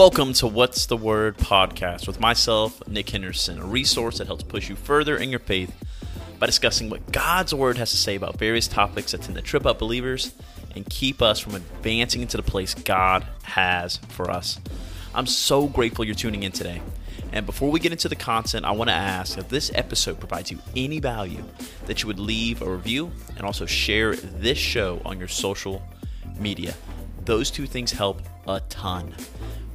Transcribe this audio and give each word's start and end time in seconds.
Welcome 0.00 0.32
to 0.32 0.46
What's 0.46 0.86
the 0.86 0.96
Word 0.96 1.36
podcast 1.36 2.06
with 2.06 2.20
myself, 2.20 2.88
Nick 2.88 3.10
Henderson, 3.10 3.58
a 3.58 3.66
resource 3.66 4.16
that 4.16 4.28
helps 4.28 4.42
push 4.42 4.70
you 4.70 4.74
further 4.74 5.14
in 5.18 5.28
your 5.28 5.40
faith 5.40 5.76
by 6.38 6.46
discussing 6.46 6.88
what 6.88 7.12
God's 7.12 7.52
Word 7.52 7.76
has 7.76 7.90
to 7.90 7.98
say 7.98 8.14
about 8.14 8.38
various 8.38 8.66
topics 8.66 9.12
that 9.12 9.20
tend 9.20 9.36
to 9.36 9.42
trip 9.42 9.66
up 9.66 9.78
believers 9.78 10.32
and 10.74 10.88
keep 10.88 11.20
us 11.20 11.38
from 11.38 11.54
advancing 11.54 12.22
into 12.22 12.38
the 12.38 12.42
place 12.42 12.72
God 12.72 13.26
has 13.42 13.98
for 14.08 14.30
us. 14.30 14.58
I'm 15.14 15.26
so 15.26 15.66
grateful 15.66 16.06
you're 16.06 16.14
tuning 16.14 16.44
in 16.44 16.52
today. 16.52 16.80
And 17.30 17.44
before 17.44 17.70
we 17.70 17.78
get 17.78 17.92
into 17.92 18.08
the 18.08 18.16
content, 18.16 18.64
I 18.64 18.70
want 18.70 18.88
to 18.88 18.96
ask 18.96 19.36
if 19.36 19.50
this 19.50 19.70
episode 19.74 20.18
provides 20.18 20.50
you 20.50 20.60
any 20.74 20.98
value 20.98 21.44
that 21.84 22.02
you 22.02 22.06
would 22.06 22.18
leave 22.18 22.62
a 22.62 22.70
review 22.70 23.12
and 23.36 23.44
also 23.44 23.66
share 23.66 24.16
this 24.16 24.56
show 24.56 25.02
on 25.04 25.18
your 25.18 25.28
social 25.28 25.82
media. 26.38 26.72
Those 27.26 27.50
two 27.50 27.66
things 27.66 27.92
help 27.92 28.22
a 28.48 28.60
ton. 28.70 29.14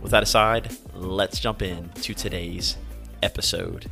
With 0.05 0.11
that 0.11 0.21
aside, 0.21 0.69
let's 0.93 1.39
jump 1.39 1.63
in 1.63 1.89
to 1.89 2.13
today's 2.13 2.77
episode. 3.23 3.89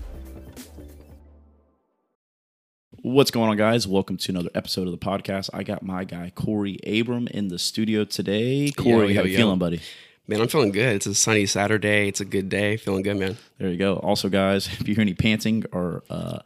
What's 3.02 3.32
going 3.32 3.50
on, 3.50 3.58
guys? 3.58 3.88
Welcome 3.88 4.18
to 4.18 4.32
another 4.32 4.52
episode 4.54 4.86
of 4.86 4.92
the 4.92 5.04
podcast. 5.04 5.50
I 5.56 5.64
got 5.64 5.82
my 5.82 6.04
guy 6.04 6.32
Korey 6.36 6.78
Abram 6.86 7.28
in 7.30 7.48
the 7.48 7.58
studio 7.58 8.06
today. 8.06 8.70
Korey, 8.78 9.16
yo, 9.16 9.22
how 9.22 9.24
you 9.24 9.32
yo. 9.32 9.38
feeling, 9.38 9.58
buddy? 9.58 9.82
Man, 10.28 10.40
I'm 10.40 10.48
feeling 10.50 10.72
good. 10.72 10.98
It's 10.98 11.08
a 11.08 11.16
sunny 11.16 11.48
Saturday. 11.48 12.10
It's 12.10 12.22
a 12.22 12.26
good 12.26 12.48
day. 12.48 12.78
Feeling 12.78 13.02
good, 13.02 13.18
man. 13.18 13.36
There 13.58 13.70
you 13.70 13.78
go. 13.78 13.96
Also, 13.96 14.30
guys, 14.30 14.68
if 14.80 14.88
you 14.88 14.94
hear 14.94 15.02
any 15.02 15.16
panting 15.16 15.64
or 15.72 16.04
uh, 16.12 16.42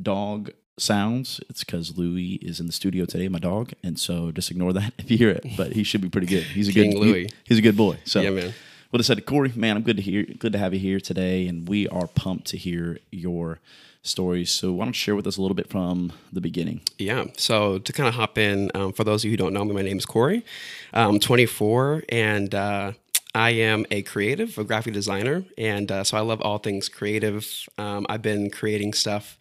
dog 0.00 0.50
sounds, 0.78 1.42
it's 1.50 1.62
because 1.62 1.98
Louie 1.98 2.38
is 2.40 2.58
in 2.58 2.64
the 2.64 2.72
studio 2.72 3.04
today, 3.04 3.28
my 3.28 3.38
dog, 3.38 3.72
and 3.82 3.98
so 4.00 4.32
just 4.32 4.50
ignore 4.50 4.72
that 4.72 4.94
if 4.98 5.10
you 5.10 5.18
hear 5.18 5.28
it. 5.28 5.44
But 5.58 5.72
he 5.74 5.84
should 5.84 6.00
be 6.00 6.08
pretty 6.08 6.26
good. 6.26 6.44
He's 6.44 6.68
a 6.68 6.72
King 6.72 6.92
good 6.92 7.00
Louie. 7.00 7.24
he- 7.24 7.30
he's 7.44 7.58
a 7.58 7.62
good 7.62 7.76
boy. 7.76 7.98
So 8.06 8.22
Yeah, 8.22 8.30
man. 8.30 8.54
What 8.94 9.00
I 9.00 9.02
said, 9.02 9.26
Korey, 9.26 9.56
man, 9.56 9.76
I'm 9.76 9.82
good 9.82 9.96
to 9.96 10.02
hear, 10.04 10.22
good 10.22 10.52
to 10.52 10.58
have 10.60 10.72
you 10.72 10.78
here 10.78 11.00
today, 11.00 11.48
and 11.48 11.68
we 11.68 11.88
are 11.88 12.06
pumped 12.06 12.46
to 12.50 12.56
hear 12.56 13.00
your 13.10 13.58
stories. 14.02 14.52
So 14.52 14.72
why 14.72 14.84
don't 14.84 14.94
you 14.94 14.98
share 15.00 15.16
with 15.16 15.26
us 15.26 15.36
a 15.36 15.42
little 15.42 15.56
bit 15.56 15.68
from 15.68 16.12
the 16.32 16.40
beginning? 16.40 16.80
Yeah. 16.96 17.24
So 17.36 17.80
to 17.80 17.92
kind 17.92 18.08
of 18.08 18.14
hop 18.14 18.38
in, 18.38 18.70
um, 18.72 18.92
for 18.92 19.02
those 19.02 19.22
of 19.22 19.24
you 19.24 19.30
who 19.32 19.36
don't 19.36 19.52
know 19.52 19.64
me, 19.64 19.74
my 19.74 19.82
name 19.82 19.98
is 19.98 20.06
Korey. 20.06 20.44
I'm 20.92 21.18
24, 21.18 22.04
and 22.08 22.54
uh, 22.54 22.92
I 23.34 23.50
am 23.50 23.84
a 23.90 24.02
creative, 24.02 24.56
a 24.58 24.64
graphic 24.64 24.94
designer, 24.94 25.44
and 25.58 25.90
uh, 25.90 26.04
so 26.04 26.16
I 26.16 26.20
love 26.20 26.40
all 26.40 26.58
things 26.58 26.88
creative. 26.88 27.68
Um, 27.78 28.06
I've 28.08 28.22
been 28.22 28.48
creating 28.48 28.92
stuff, 28.92 29.36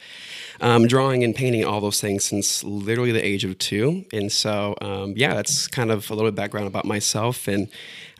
um, 0.61 0.87
drawing 0.87 1.23
and 1.23 1.35
painting, 1.35 1.63
all 1.63 1.79
those 1.79 2.01
things 2.01 2.23
since 2.23 2.63
literally 2.63 3.11
the 3.11 3.23
age 3.23 3.43
of 3.45 3.57
two. 3.59 4.05
And 4.11 4.31
so, 4.31 4.75
um, 4.81 5.13
yeah, 5.15 5.35
that's 5.35 5.67
kind 5.67 5.91
of 5.91 6.09
a 6.09 6.15
little 6.15 6.31
bit 6.31 6.35
background 6.35 6.65
about 6.65 6.85
myself, 6.85 7.47
and 7.47 7.69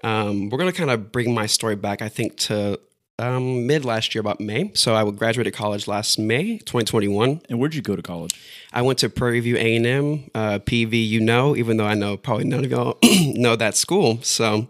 um, 0.03 0.49
we're 0.49 0.59
gonna 0.59 0.73
kind 0.73 0.91
of 0.91 1.11
bring 1.11 1.33
my 1.33 1.47
story 1.47 1.75
back, 1.75 2.03
I 2.03 2.09
think, 2.09 2.37
to 2.37 2.79
um, 3.19 3.67
mid 3.67 3.85
last 3.85 4.13
year, 4.13 4.19
about 4.19 4.39
May. 4.39 4.71
So 4.73 4.95
I 4.95 5.09
graduated 5.09 5.53
college 5.53 5.87
last 5.87 6.19
May, 6.19 6.57
2021. 6.59 7.41
And 7.49 7.59
where'd 7.59 7.75
you 7.75 7.81
go 7.81 7.95
to 7.95 8.01
college? 8.01 8.33
I 8.71 8.81
went 8.81 8.99
to 8.99 9.09
Prairie 9.09 9.39
View 9.39 9.55
A 9.57 9.75
and 9.75 9.85
M, 9.85 10.31
uh, 10.33 10.59
PV. 10.59 11.07
You 11.07 11.21
know, 11.21 11.55
even 11.55 11.77
though 11.77 11.85
I 11.85 11.93
know 11.93 12.17
probably 12.17 12.45
none 12.45 12.65
of 12.65 12.71
y'all 12.71 12.97
know 13.03 13.55
that 13.55 13.75
school. 13.77 14.19
So 14.23 14.67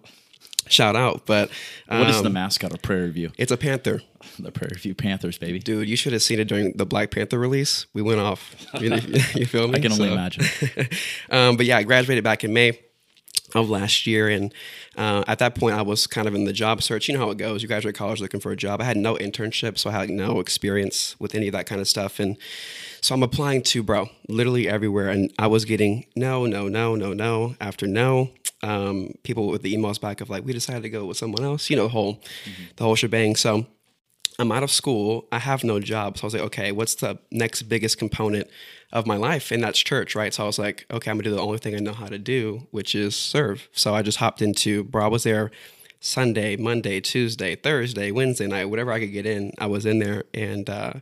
shout 0.68 0.96
out. 0.96 1.26
But 1.26 1.50
um, 1.90 2.00
What 2.00 2.10
is 2.10 2.22
the 2.22 2.30
mascot 2.30 2.74
of 2.74 2.82
Prairie 2.82 3.12
View? 3.12 3.32
it's 3.38 3.52
a 3.52 3.58
panther, 3.58 4.02
The 4.40 4.52
Prairie 4.52 4.78
View 4.80 4.96
Panthers, 4.96 5.38
baby. 5.38 5.60
dude. 5.60 5.88
You 5.88 5.96
should 5.96 6.14
have 6.14 6.22
seen 6.24 6.40
it 6.40 6.46
during 6.48 6.74
the 6.78 6.86
Black 6.86 7.12
Panther 7.12 7.38
release. 7.40 7.86
We 7.94 8.02
went 8.02 8.20
off. 8.20 8.56
You, 8.82 8.96
you 9.36 9.46
feel 9.46 9.68
me? 9.68 9.76
I 9.78 9.80
can 9.82 9.92
only 9.92 10.08
So- 10.08 10.14
imagine. 10.14 10.46
um, 11.30 11.58
but 11.58 11.66
yeah, 11.66 11.78
I 11.78 11.84
graduated 11.84 12.24
back 12.24 12.44
in 12.44 12.54
May 12.54 12.80
of 13.56 13.70
last 13.70 14.08
year, 14.08 14.30
and 14.30 14.52
uh, 14.98 15.24
at 15.28 15.38
that 15.38 15.54
point, 15.54 15.76
I 15.76 15.84
was 15.84 16.08
kind 16.08 16.28
of 16.28 16.34
in 16.34 16.46
the 16.46 16.54
job 16.54 16.82
search. 16.82 17.08
You 17.08 17.14
know 17.14 17.20
how 17.26 17.30
it 17.30 17.38
goes. 17.38 17.62
You 17.62 17.68
graduate 17.68 17.94
college 17.94 18.20
looking 18.20 18.40
for 18.40 18.52
a 18.52 18.56
job. 18.56 18.82
I 18.82 18.86
had 18.86 18.98
no 18.98 19.14
internship, 19.16 19.78
so 19.78 19.92
I 19.92 19.94
had 19.94 20.10
no 20.10 20.40
experience 20.40 21.16
with 21.20 21.36
any 21.36 21.48
of 21.50 21.52
that 21.52 21.68
kind 21.68 21.80
of 21.80 21.88
stuff, 21.88 22.20
and 22.20 22.36
so 23.00 23.14
I'm 23.14 23.22
applying 23.22 23.62
to 23.64 23.84
bro, 23.84 24.10
literally 24.28 24.68
everywhere, 24.68 25.10
and 25.10 25.32
I 25.38 25.46
was 25.48 25.66
getting 25.66 26.06
no, 26.16 26.48
no, 26.48 26.68
no, 26.68 26.96
no, 26.96 27.14
no 27.14 27.56
after 27.62 27.86
no. 27.86 28.32
Um, 28.64 29.14
people 29.24 29.48
with 29.48 29.62
the 29.62 29.76
emails 29.76 30.02
back 30.02 30.22
of 30.22 30.30
like, 30.30 30.46
we 30.46 30.54
decided 30.54 30.84
to 30.84 30.90
go 30.90 31.06
with 31.06 31.18
someone 31.18 31.44
else. 31.44 31.70
You 31.70 31.76
know, 31.76 31.84
the 31.84 31.90
whole 31.90 32.22
the 32.78 32.84
whole 32.84 32.96
shebang. 32.96 33.36
So. 33.36 33.66
I'm 34.40 34.52
out 34.52 34.64
of 34.64 34.72
school. 34.72 35.28
I 35.32 35.38
have 35.38 35.64
no 35.64 35.80
job. 35.80 36.18
So 36.18 36.24
I 36.24 36.26
was 36.26 36.34
like, 36.34 36.44
okay, 36.44 36.72
what's 36.72 36.96
the 36.96 37.20
next 37.30 37.62
biggest 37.64 38.00
component 38.00 38.50
of 38.92 39.06
my 39.06 39.16
life? 39.16 39.52
And 39.52 39.64
that's 39.64 39.78
church, 39.78 40.16
right? 40.16 40.34
So 40.34 40.42
I 40.42 40.48
was 40.48 40.58
like, 40.58 40.88
okay, 40.90 41.12
I'm 41.12 41.18
gonna 41.18 41.30
do 41.30 41.36
the 41.36 41.40
only 41.40 41.60
thing 41.60 41.76
I 41.76 41.78
know 41.78 41.94
how 41.94 42.08
to 42.08 42.18
do, 42.18 42.66
which 42.72 42.96
is 42.96 43.16
serve. 43.16 43.70
So 43.74 43.94
I 43.94 44.02
just 44.02 44.18
hopped 44.18 44.42
into, 44.42 44.86
bro, 44.86 45.06
I 45.06 45.08
was 45.08 45.22
there 45.22 45.52
Sunday, 46.00 46.58
Monday, 46.58 47.00
Tuesday, 47.00 47.56
Thursday, 47.56 48.12
Wednesday 48.12 48.48
night, 48.48 48.66
whatever 48.66 48.92
I 48.92 49.00
could 49.00 49.14
get 49.14 49.26
in, 49.26 49.54
I 49.58 49.68
was 49.68 49.86
in 49.86 50.00
there. 50.00 50.24
And 50.34 50.70
uh, 50.70 50.94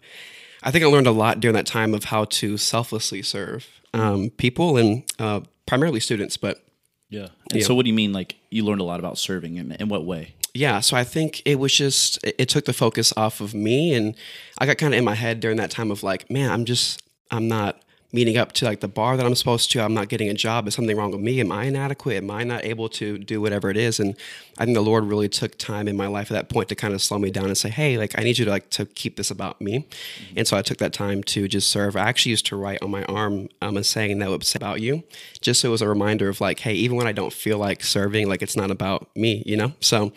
I 0.61 0.69
think 0.69 0.83
I 0.83 0.88
learned 0.88 1.07
a 1.07 1.11
lot 1.11 1.39
during 1.39 1.55
that 1.55 1.66
time 1.66 1.94
of 1.94 2.05
how 2.05 2.25
to 2.25 2.57
selflessly 2.57 3.21
serve 3.21 3.67
um, 3.94 4.29
people 4.31 4.77
and 4.77 5.03
uh, 5.17 5.41
primarily 5.66 6.00
students, 6.01 6.38
but 6.38 6.63
Yeah. 7.11 7.27
And 7.51 7.59
Yeah. 7.61 7.67
so, 7.67 7.75
what 7.75 7.83
do 7.85 7.89
you 7.89 7.94
mean? 7.95 8.13
Like, 8.13 8.35
you 8.49 8.66
learned 8.66 8.81
a 8.81 8.83
lot 8.85 8.99
about 8.99 9.19
serving, 9.19 9.59
and 9.59 9.73
in 9.79 9.88
what 9.89 10.03
way? 10.05 10.33
yeah 10.53 10.81
so 10.81 10.97
i 10.97 11.03
think 11.05 11.41
it 11.45 11.57
was 11.59 11.73
just 11.73 12.22
it 12.25 12.35
it 12.38 12.49
took 12.49 12.66
the 12.66 12.73
focus 12.73 13.13
off 13.16 13.39
of 13.39 13.53
me 13.53 13.94
and 13.94 14.16
i 14.57 14.66
got 14.66 14.77
kind 14.77 14.94
of 14.94 14.97
in 14.97 15.05
my 15.05 15.16
head 15.16 15.39
during 15.39 15.55
that 15.55 15.71
time 15.71 15.89
of 15.91 16.03
like 16.03 16.29
man 16.29 16.51
i'm 16.51 16.66
just 16.66 17.01
i'm 17.31 17.47
not 17.47 17.81
meeting 18.13 18.38
up 18.38 18.51
to 18.51 18.66
like 18.66 18.79
the 18.79 18.88
bar 18.88 19.17
that 19.17 19.25
i'm 19.25 19.35
supposed 19.35 19.72
to 19.72 19.81
i'm 19.81 19.94
not 19.94 20.09
getting 20.09 20.29
a 20.29 20.33
job 20.33 20.67
is 20.67 20.75
something 20.75 20.97
wrong 20.97 21.11
with 21.11 21.22
me? 21.22 21.39
Am 21.39 21.51
i 21.51 21.66
inadequate? 21.66 22.17
Am 22.17 22.31
i 22.31 22.44
not 22.44 22.66
able 22.66 22.89
to 22.89 23.17
do 23.17 23.41
whatever 23.41 23.69
it 23.69 23.77
is? 23.77 23.99
And 23.99 24.16
i 24.57 24.66
think 24.66 24.75
the 24.75 24.81
lord 24.81 25.05
really 25.05 25.29
took 25.29 25.57
time 25.57 25.88
in 25.88 25.95
my 25.95 26.07
life 26.07 26.31
at 26.31 26.33
that 26.33 26.50
point 26.50 26.69
to 26.69 26.75
kind 26.75 26.94
of 26.94 27.01
slow 27.01 27.17
me 27.19 27.31
down 27.31 27.45
and 27.45 27.57
say 27.57 27.69
hey 27.69 27.97
like 27.97 28.17
i 28.17 28.23
need 28.23 28.38
you 28.38 28.45
to 28.45 28.51
like 28.51 28.69
to 28.71 28.85
keep 28.85 29.16
this 29.17 29.31
about 29.31 29.61
me. 29.61 29.88
And 30.35 30.47
so 30.47 30.57
i 30.57 30.61
took 30.61 30.77
that 30.79 30.94
time 30.94 31.23
to 31.23 31.47
just 31.47 31.69
serve. 31.69 31.95
I 31.95 32.01
actually 32.01 32.31
used 32.31 32.45
to 32.47 32.55
write 32.55 32.81
on 32.81 32.91
my 32.91 33.03
arm 33.05 33.50
um, 33.61 33.77
a 33.77 33.83
saying 33.83 34.19
that 34.19 34.29
would 34.29 34.44
say 34.44 34.57
about 34.57 34.81
you 34.81 35.03
just 35.41 35.61
so 35.61 35.69
it 35.69 35.71
was 35.71 35.81
a 35.81 35.88
reminder 35.88 36.29
of 36.29 36.41
like 36.41 36.59
hey 36.59 36.73
even 36.73 36.97
when 36.97 37.07
i 37.07 37.11
don't 37.11 37.33
feel 37.33 37.57
like 37.57 37.83
serving 37.83 38.27
like 38.27 38.41
it's 38.41 38.55
not 38.55 38.71
about 38.71 39.09
me 39.16 39.44
you 39.45 39.57
know? 39.57 39.73
So 39.79 40.11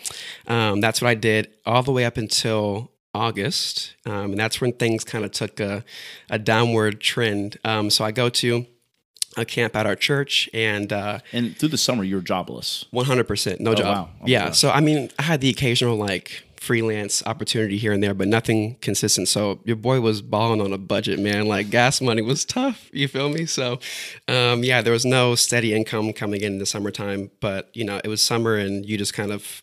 um, 0.47 0.81
that's 0.81 1.00
what 1.00 1.09
i 1.09 1.15
did 1.15 1.50
all 1.66 1.83
the 1.83 1.93
way 1.93 2.04
up 2.04 2.16
until 2.16 2.91
august 3.15 3.95
um, 4.07 4.33
and 4.33 4.39
that's 4.39 4.61
when 4.61 4.73
things 4.73 5.05
kind 5.05 5.25
of 5.25 5.31
took 5.31 5.61
a, 5.61 5.85
a 6.31 6.39
downward 6.39 7.01
trend 7.01 7.57
um, 7.65 7.91
so 7.91 8.05
i 8.05 8.11
go 8.11 8.29
to 8.29 8.67
a 9.37 9.45
camp 9.45 9.75
at 9.77 9.87
our 9.87 9.97
church 9.97 10.49
and 10.55 10.93
uh, 10.93 11.19
And 11.33 11.57
through 11.57 11.71
the 11.71 11.79
summer, 11.79 12.05
you 12.05 12.17
were 12.17 12.23
jobless. 12.23 12.85
100% 12.93 13.61
no 13.61 13.75
job 13.75 13.85
wow. 13.85 14.11
Oh, 14.21 14.25
yeah 14.27 14.47
wow. 14.47 14.51
so 14.53 14.71
i 14.71 14.81
mean 14.81 15.11
i 15.19 15.23
had 15.23 15.41
the 15.41 15.49
occasional 15.51 15.97
like 15.97 16.45
freelance 16.57 17.23
opportunity 17.27 17.77
here 17.77 17.93
and 17.93 18.03
there 18.03 18.15
but 18.15 18.27
nothing 18.27 18.77
consistent 18.81 19.29
so 19.29 19.61
your 19.65 19.77
boy 19.77 20.01
was 20.01 20.23
balling 20.23 20.63
on 20.63 20.73
a 20.73 20.79
budget 20.79 21.19
man 21.19 21.47
like 21.47 21.69
gas 21.69 22.01
money 22.01 22.23
was 22.23 22.45
tough 22.45 22.89
you 22.91 23.07
feel 23.07 23.29
me 23.29 23.45
so 23.45 23.79
um, 24.29 24.65
yeah 24.65 24.81
there 24.81 24.93
was 24.93 25.05
no 25.05 25.35
steady 25.35 25.75
income 25.75 26.11
coming 26.15 26.41
in 26.41 26.55
in 26.55 26.59
the 26.59 26.65
summertime 26.65 27.31
but 27.41 27.69
you 27.75 27.85
know 27.85 28.01
it 28.03 28.09
was 28.09 28.23
summer 28.23 28.55
and 28.57 28.87
you 28.87 28.97
just 28.97 29.13
kind 29.13 29.31
of 29.31 29.63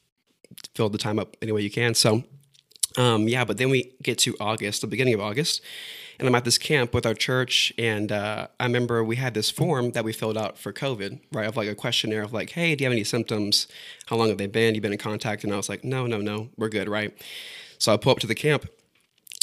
filled 0.75 0.91
the 0.91 0.99
time 0.99 1.17
up 1.17 1.35
any 1.41 1.51
way 1.51 1.61
you 1.61 1.71
can 1.71 1.95
so 1.95 2.23
um, 2.97 3.27
yeah, 3.27 3.45
but 3.45 3.57
then 3.57 3.69
we 3.69 3.93
get 4.01 4.17
to 4.19 4.35
August, 4.39 4.81
the 4.81 4.87
beginning 4.87 5.13
of 5.13 5.21
August, 5.21 5.61
and 6.19 6.27
I'm 6.27 6.35
at 6.35 6.45
this 6.45 6.57
camp 6.57 6.93
with 6.93 7.05
our 7.05 7.13
church. 7.13 7.73
And 7.77 8.11
uh, 8.11 8.47
I 8.59 8.65
remember 8.65 9.03
we 9.03 9.15
had 9.15 9.33
this 9.33 9.49
form 9.49 9.91
that 9.91 10.03
we 10.03 10.13
filled 10.13 10.37
out 10.37 10.57
for 10.57 10.71
COVID, 10.71 11.19
right? 11.31 11.47
Of 11.47 11.57
like 11.57 11.67
a 11.67 11.75
questionnaire 11.75 12.21
of 12.21 12.31
like, 12.31 12.51
hey, 12.51 12.75
do 12.75 12.83
you 12.83 12.89
have 12.89 12.93
any 12.93 13.03
symptoms? 13.03 13.67
How 14.05 14.17
long 14.17 14.29
have 14.29 14.37
they 14.37 14.47
been? 14.47 14.75
You've 14.75 14.83
been 14.83 14.91
in 14.91 14.99
contact? 14.99 15.43
And 15.43 15.51
I 15.51 15.57
was 15.57 15.67
like, 15.67 15.83
no, 15.83 16.05
no, 16.05 16.19
no, 16.19 16.49
we're 16.57 16.69
good, 16.69 16.87
right? 16.87 17.17
So 17.79 17.91
I 17.91 17.97
pull 17.97 18.11
up 18.11 18.19
to 18.19 18.27
the 18.27 18.35
camp 18.35 18.69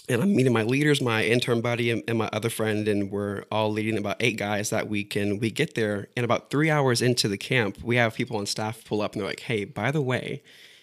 and 0.09 0.23
I'm 0.23 0.35
meeting 0.35 0.53
my 0.53 0.63
leaders, 0.63 1.03
my 1.03 1.25
intern 1.25 1.61
buddy, 1.61 1.91
and, 1.91 2.03
and 2.09 2.17
my 2.17 2.31
other 2.33 2.49
friend, 2.49 2.89
and 2.89 3.11
we're 3.11 3.45
all 3.53 3.71
leading 3.71 3.99
about 3.99 4.17
eight 4.21 4.39
guys 4.39 4.71
that 4.71 4.89
week. 4.89 5.17
And 5.17 5.41
we 5.41 5.51
get 5.51 5.75
there, 5.75 6.09
and 6.17 6.25
about 6.25 6.51
three 6.51 6.71
hours 6.71 7.03
into 7.03 7.29
the 7.29 7.37
camp, 7.37 7.79
we 7.83 7.97
have 7.97 8.15
people 8.15 8.37
on 8.39 8.47
staff 8.47 8.85
pull 8.85 9.03
up 9.03 9.13
and 9.13 9.21
they're 9.21 9.29
like, 9.29 9.41
hey, 9.41 9.65
by 9.65 9.91
the 9.91 10.01
way, 10.01 10.43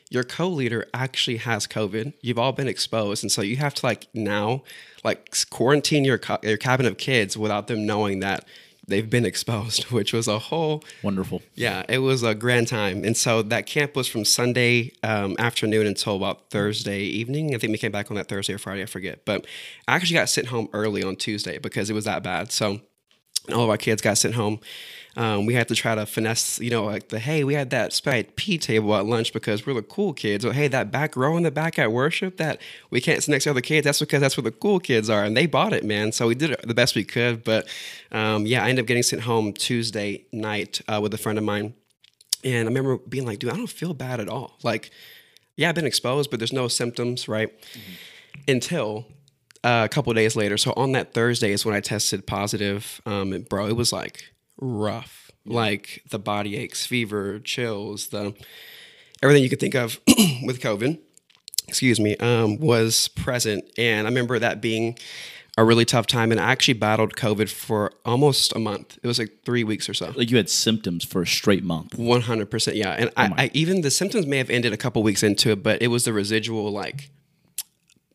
your 0.09 0.23
co-leader 0.23 0.85
actually 0.93 1.37
has 1.37 1.65
COVID. 1.67 2.13
You've 2.21 2.39
all 2.39 2.51
been 2.51 2.67
exposed, 2.67 3.23
and 3.23 3.31
so 3.31 3.41
you 3.41 3.57
have 3.57 3.73
to 3.75 3.85
like 3.85 4.07
now, 4.13 4.63
like 5.03 5.35
quarantine 5.49 6.05
your 6.05 6.17
co- 6.17 6.39
your 6.43 6.57
cabin 6.57 6.85
of 6.85 6.97
kids 6.97 7.35
without 7.37 7.67
them 7.67 7.85
knowing 7.85 8.19
that 8.19 8.45
they've 8.87 9.09
been 9.09 9.25
exposed, 9.25 9.85
which 9.91 10.13
was 10.13 10.27
a 10.27 10.37
whole 10.37 10.83
Wonderful. 11.01 11.41
yeah, 11.55 11.83
it 11.89 11.97
was 11.99 12.21
a 12.21 12.35
grand 12.35 12.67
time. 12.67 13.03
And 13.03 13.17
so 13.17 13.41
that 13.41 13.65
camp 13.65 13.95
was 13.95 14.07
from 14.07 14.23
Sunday 14.25 14.91
um, 15.01 15.35
afternoon 15.39 15.87
until 15.87 16.15
about 16.17 16.51
Thursday 16.51 16.99
evening. 17.01 17.55
I 17.55 17.57
think 17.57 17.71
we 17.71 17.79
came 17.79 17.91
back 17.91 18.11
on 18.11 18.15
that 18.17 18.27
Thursday 18.27 18.53
or 18.53 18.59
Friday, 18.59 18.83
I 18.83 18.85
forget. 18.85 19.25
But 19.25 19.47
I 19.87 19.95
actually 19.95 20.17
got 20.19 20.29
sent 20.29 20.47
home 20.47 20.69
early 20.71 21.01
on 21.03 21.15
Tuesday 21.15 21.57
because 21.57 21.89
it 21.89 21.93
was 21.93 22.05
that 22.05 22.21
bad. 22.21 22.51
So 22.51 22.81
all 23.51 23.63
of 23.63 23.69
our 23.71 23.77
kids 23.77 24.03
got 24.03 24.19
sent 24.19 24.35
home. 24.35 24.59
Um, 25.17 25.45
we 25.45 25.53
had 25.53 25.67
to 25.69 25.75
try 25.75 25.95
to 25.95 26.05
finesse, 26.05 26.59
you 26.59 26.69
know, 26.69 26.83
like 26.83 27.09
the 27.09 27.19
hey, 27.19 27.43
we 27.43 27.53
had 27.53 27.69
that 27.69 27.93
spite 27.93 28.35
P 28.35 28.57
table 28.57 28.95
at 28.95 29.05
lunch 29.05 29.31
because 29.31 29.65
we're 29.65 29.73
the 29.73 29.81
cool 29.81 30.13
kids. 30.13 30.43
Or 30.43 30.53
hey, 30.53 30.67
that 30.67 30.91
back 30.91 31.15
row 31.15 31.37
in 31.37 31.43
the 31.43 31.51
back 31.51 31.79
at 31.79 31.91
worship 31.91 32.37
that 32.37 32.59
we 32.89 32.99
can't 32.99 33.23
sit 33.23 33.31
next 33.31 33.45
to 33.45 33.51
other 33.51 33.61
kids. 33.61 33.85
That's 33.85 33.99
because 33.99 34.21
that's 34.21 34.35
where 34.35 34.43
the 34.43 34.51
cool 34.51 34.79
kids 34.79 35.09
are, 35.09 35.23
and 35.23 35.35
they 35.35 35.45
bought 35.45 35.73
it, 35.73 35.83
man. 35.83 36.11
So 36.11 36.27
we 36.27 36.35
did 36.35 36.51
it 36.51 36.67
the 36.67 36.73
best 36.73 36.95
we 36.95 37.03
could. 37.03 37.43
But 37.43 37.67
um, 38.11 38.45
yeah, 38.45 38.63
I 38.63 38.69
ended 38.69 38.83
up 38.83 38.87
getting 38.87 39.03
sent 39.03 39.21
home 39.21 39.53
Tuesday 39.53 40.25
night 40.31 40.81
uh, 40.87 40.99
with 41.01 41.13
a 41.13 41.17
friend 41.17 41.37
of 41.37 41.43
mine, 41.43 41.73
and 42.43 42.67
I 42.67 42.69
remember 42.69 42.97
being 42.97 43.25
like, 43.25 43.39
dude, 43.39 43.51
I 43.51 43.55
don't 43.55 43.67
feel 43.67 43.93
bad 43.93 44.19
at 44.19 44.27
all. 44.27 44.57
Like 44.63 44.91
yeah, 45.55 45.69
I've 45.69 45.75
been 45.75 45.85
exposed, 45.85 46.29
but 46.29 46.39
there's 46.39 46.53
no 46.53 46.67
symptoms, 46.67 47.27
right? 47.27 47.53
Until 48.47 49.05
uh, 49.63 49.83
a 49.85 49.89
couple 49.89 50.11
of 50.11 50.15
days 50.15 50.35
later. 50.35 50.57
So 50.57 50.73
on 50.75 50.91
that 50.93 51.13
Thursday 51.13 51.51
is 51.51 51.65
when 51.65 51.75
I 51.75 51.79
tested 51.79 52.27
positive. 52.27 53.01
Um, 53.05 53.33
and 53.33 53.47
bro, 53.47 53.67
it 53.67 53.75
was 53.75 53.93
like 53.93 54.25
rough. 54.57 55.31
Like 55.45 56.03
the 56.09 56.19
body 56.19 56.57
aches, 56.57 56.85
fever, 56.85 57.39
chills, 57.39 58.07
the 58.07 58.33
everything 59.21 59.43
you 59.43 59.49
could 59.49 59.59
think 59.59 59.75
of 59.75 59.99
with 60.43 60.59
COVID. 60.59 60.99
Excuse 61.67 61.99
me, 61.99 62.15
um, 62.17 62.57
was 62.57 63.07
present, 63.09 63.65
and 63.77 64.07
I 64.07 64.09
remember 64.09 64.37
that 64.37 64.61
being 64.61 64.97
a 65.57 65.63
really 65.63 65.85
tough 65.85 66.05
time. 66.05 66.31
And 66.31 66.39
I 66.39 66.51
actually 66.51 66.75
battled 66.75 67.15
COVID 67.15 67.49
for 67.49 67.91
almost 68.03 68.55
a 68.55 68.59
month. 68.59 68.97
It 69.01 69.07
was 69.07 69.19
like 69.19 69.43
three 69.43 69.63
weeks 69.63 69.87
or 69.87 69.93
so. 69.93 70.11
Like 70.15 70.29
you 70.29 70.37
had 70.37 70.49
symptoms 70.49 71.03
for 71.03 71.21
a 71.21 71.27
straight 71.27 71.63
month. 71.63 71.97
One 71.97 72.21
hundred 72.21 72.51
percent, 72.51 72.77
yeah. 72.77 72.91
And 72.91 73.11
I, 73.17 73.45
I 73.45 73.51
even 73.53 73.81
the 73.81 73.91
symptoms 73.91 74.25
may 74.25 74.37
have 74.37 74.49
ended 74.49 74.73
a 74.73 74.77
couple 74.77 75.01
weeks 75.03 75.23
into 75.23 75.51
it, 75.51 75.63
but 75.63 75.81
it 75.81 75.87
was 75.87 76.05
the 76.05 76.13
residual 76.13 76.71
like 76.71 77.09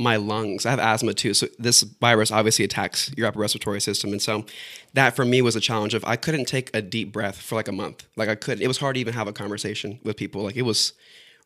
my 0.00 0.16
lungs. 0.16 0.64
I 0.64 0.70
have 0.70 0.78
asthma 0.78 1.12
too, 1.12 1.34
so 1.34 1.46
this 1.58 1.82
virus 1.82 2.30
obviously 2.30 2.64
attacks 2.64 3.12
your 3.16 3.26
upper 3.26 3.38
respiratory 3.38 3.80
system, 3.82 4.12
and 4.12 4.22
so 4.22 4.46
that 4.94 5.14
for 5.14 5.26
me 5.26 5.42
was 5.42 5.56
a 5.56 5.60
challenge. 5.60 5.92
Of 5.92 6.04
I 6.06 6.16
couldn't 6.16 6.46
take 6.46 6.70
a 6.74 6.80
deep 6.80 7.12
breath 7.12 7.40
for 7.40 7.54
like 7.54 7.68
a 7.68 7.72
month. 7.72 8.06
Like 8.16 8.30
I 8.30 8.34
couldn't. 8.34 8.62
it 8.62 8.68
was 8.68 8.78
hard 8.78 8.94
to 8.94 9.00
even 9.00 9.12
have 9.12 9.28
a 9.28 9.32
conversation 9.32 10.00
with 10.02 10.16
people. 10.16 10.42
Like 10.42 10.56
it 10.56 10.62
was 10.62 10.94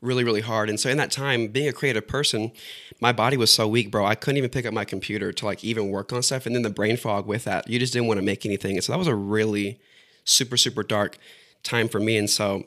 really 0.00 0.22
really 0.22 0.40
hard. 0.40 0.68
And 0.70 0.78
so 0.78 0.88
in 0.88 0.96
that 0.98 1.10
time, 1.10 1.48
being 1.48 1.66
a 1.66 1.72
creative 1.72 2.06
person, 2.06 2.52
my 3.00 3.12
body 3.12 3.36
was 3.36 3.52
so 3.52 3.66
weak, 3.66 3.90
bro. 3.90 4.06
I 4.06 4.14
couldn't 4.14 4.38
even 4.38 4.50
pick 4.50 4.66
up 4.66 4.72
my 4.72 4.84
computer 4.84 5.32
to 5.32 5.44
like 5.44 5.64
even 5.64 5.88
work 5.88 6.12
on 6.12 6.22
stuff. 6.22 6.46
And 6.46 6.54
then 6.54 6.62
the 6.62 6.70
brain 6.70 6.96
fog 6.96 7.26
with 7.26 7.44
that, 7.44 7.68
you 7.68 7.80
just 7.80 7.92
didn't 7.92 8.06
want 8.06 8.18
to 8.18 8.24
make 8.24 8.46
anything. 8.46 8.76
And 8.76 8.84
so 8.84 8.92
that 8.92 8.98
was 8.98 9.08
a 9.08 9.16
really 9.16 9.80
super 10.22 10.56
super 10.56 10.84
dark 10.84 11.18
time 11.64 11.88
for 11.88 11.98
me. 11.98 12.16
And 12.16 12.30
so 12.30 12.66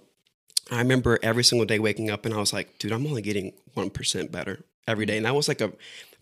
I 0.69 0.80
remember 0.80 1.18
every 1.24 1.45
single 1.45 1.66
day 1.66 1.80
waking 1.80 2.10
up 2.10 2.25
and 2.25 2.33
I 2.33 2.40
was 2.40 2.51
like, 2.51 2.78
dude, 2.78 2.92
I'm 2.92 3.07
only 3.07 3.22
getting 3.22 3.54
1% 3.78 4.31
better 4.31 4.66
every 4.88 5.06
day. 5.06 5.18
And 5.18 5.25
that 5.25 5.36
was 5.36 5.48
like 5.48 5.62
a 5.62 5.72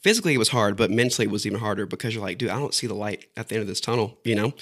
physically 0.06 0.36
it 0.36 0.38
was 0.38 0.50
hard, 0.50 0.78
but 0.78 0.92
mentally 0.92 1.26
it 1.26 1.32
was 1.32 1.48
even 1.48 1.60
harder 1.60 1.88
because 1.88 2.14
you're 2.14 2.24
like, 2.24 2.38
dude, 2.38 2.52
I 2.52 2.60
don't 2.60 2.76
see 2.76 2.86
the 2.86 2.94
light 2.94 3.26
at 3.36 3.48
the 3.48 3.56
end 3.56 3.64
of 3.64 3.68
this 3.68 3.82
tunnel, 3.82 4.20
you 4.24 4.36
know? 4.36 4.54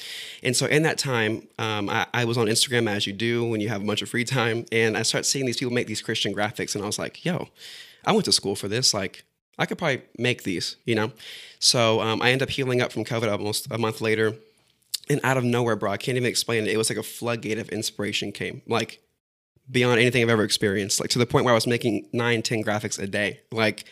And 0.42 0.56
so 0.56 0.68
in 0.68 0.84
that 0.84 0.98
time, 0.98 1.50
um, 1.60 1.90
I, 1.90 2.08
I 2.14 2.24
was 2.24 2.38
on 2.38 2.48
Instagram 2.48 2.90
as 2.90 3.06
you 3.06 3.12
do 3.12 3.44
when 3.44 3.60
you 3.60 3.68
have 3.68 3.82
a 3.82 3.86
bunch 3.86 4.02
of 4.02 4.08
free 4.08 4.24
time. 4.24 4.64
And 4.72 4.96
I 4.96 5.02
started 5.02 5.26
seeing 5.26 5.46
these 5.46 5.58
people 5.58 5.74
make 5.74 5.88
these 5.88 6.02
Christian 6.02 6.34
graphics. 6.34 6.76
And 6.76 6.84
I 6.84 6.88
was 6.88 6.98
like, 6.98 7.26
yo, 7.26 7.50
I 8.06 8.14
went 8.14 8.24
to 8.24 8.32
school 8.32 8.56
for 8.56 8.70
this. 8.70 8.94
Like, 8.94 9.26
I 9.60 9.66
could 9.66 9.78
probably 9.78 10.04
make 10.18 10.44
these, 10.44 10.78
you 10.86 10.96
know? 10.96 11.12
So 11.60 12.00
um, 12.00 12.22
I 12.22 12.32
end 12.32 12.42
up 12.42 12.50
healing 12.50 12.82
up 12.82 12.94
from 12.94 13.04
COVID 13.04 13.30
almost 13.30 13.68
a 13.70 13.78
month 13.78 14.00
later. 14.00 14.36
And 15.10 15.20
out 15.26 15.36
of 15.36 15.44
nowhere, 15.44 15.76
bro, 15.76 15.92
I 15.92 15.98
can't 15.98 16.16
even 16.16 16.30
explain 16.30 16.64
it. 16.64 16.70
It 16.70 16.78
was 16.78 16.90
like 16.90 16.98
a 16.98 17.04
floodgate 17.04 17.60
of 17.60 17.68
inspiration 17.68 18.32
came. 18.32 18.62
Like, 18.66 19.02
beyond 19.72 20.00
anything 20.00 20.22
I've 20.24 20.30
ever 20.30 20.44
experienced, 20.44 21.00
like 21.00 21.10
to 21.12 21.20
the 21.20 21.26
point 21.26 21.46
where 21.46 21.54
I 21.54 21.56
was 21.56 21.68
making 21.68 22.08
nine, 22.14 22.42
10 22.42 22.64
graphics 22.64 23.00
a 23.02 23.08
day. 23.08 23.40
Like, 23.52 23.86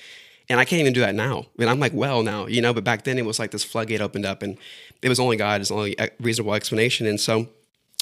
and 0.50 0.59
I 0.59 0.65
can't 0.65 0.81
even 0.81 0.94
do 0.94 1.00
that 1.01 1.15
now. 1.15 1.39
I 1.39 1.45
mean, 1.57 1.69
I'm 1.69 1.79
like, 1.79 1.94
well, 1.94 2.23
now, 2.23 2.45
you 2.47 2.62
know, 2.62 2.73
but 2.73 2.83
back 2.83 3.03
then 3.06 3.18
it 3.18 3.25
was 3.25 3.39
like 3.39 3.51
this 3.51 3.63
floodgate 3.63 4.01
opened 4.01 4.25
up 4.25 4.44
and 4.44 4.57
it 5.01 5.07
was 5.09 5.19
only 5.19 5.38
God, 5.38 5.62
is 5.62 5.69
the 5.69 5.75
only 5.75 5.95
reasonable 6.19 6.53
explanation. 6.53 7.07
And 7.07 7.19
so 7.19 7.47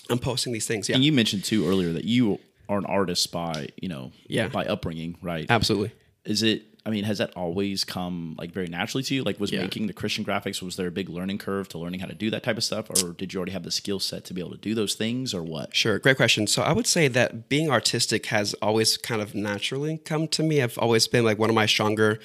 I'm 0.10 0.18
posting 0.20 0.52
these 0.52 0.66
things. 0.66 0.90
Yeah. 0.90 0.96
And 0.96 1.04
you 1.06 1.12
mentioned 1.12 1.44
too 1.44 1.68
earlier 1.68 1.94
that 1.94 2.06
you 2.06 2.40
are 2.68 2.78
an 2.80 2.86
artist 2.86 3.32
by, 3.32 3.68
you 3.80 3.90
know, 3.90 4.12
Yeah. 4.28 4.48
by 4.48 4.66
upbringing, 4.66 5.18
right? 5.22 5.46
Absolutely. 5.50 5.92
Is 6.26 6.42
it, 6.44 6.64
I 6.86 6.90
mean, 6.92 7.04
has 7.04 7.18
that 7.18 7.32
always 7.36 7.84
come 7.84 8.36
like 8.38 8.52
very 8.52 8.68
naturally 8.68 9.04
to 9.04 9.14
you? 9.16 9.24
Like, 9.24 9.40
was 9.40 9.52
Yeah. 9.52 9.62
making 9.62 9.88
the 9.88 9.94
Christian 9.94 10.24
graphics, 10.24 10.62
was 10.62 10.76
there 10.78 10.88
a 10.88 10.92
big 10.92 11.10
learning 11.10 11.38
curve 11.38 11.68
to 11.70 11.78
learning 11.78 12.00
how 12.00 12.08
to 12.08 12.16
do 12.16 12.30
that 12.32 12.42
type 12.44 12.58
of 12.58 12.64
stuff? 12.64 12.90
Or 12.90 13.12
did 13.14 13.34
you 13.34 13.38
already 13.38 13.52
have 13.52 13.64
the 13.64 13.72
skill 13.72 14.00
set 14.00 14.24
to 14.26 14.34
be 14.34 14.42
able 14.42 14.52
to 14.52 14.58
do 14.58 14.74
those 14.74 14.96
things 14.96 15.34
or 15.34 15.44
what? 15.44 15.76
Sure, 15.76 16.00
great 16.00 16.18
question. 16.18 16.48
So 16.48 16.62
I 16.62 16.72
would 16.72 16.88
say 16.88 17.08
that 17.10 17.50
being 17.50 17.70
artistic 17.70 18.28
has 18.28 18.54
always 18.56 18.98
kind 18.98 19.22
of 19.22 19.36
naturally 19.36 19.98
come 19.98 20.28
to 20.30 20.42
me. 20.42 20.62
I've 20.62 20.78
always 20.78 21.08
been 21.08 21.26
like 21.26 21.38
one 21.38 21.50
of 21.50 21.56
my 21.56 21.66
stronger 21.66 22.20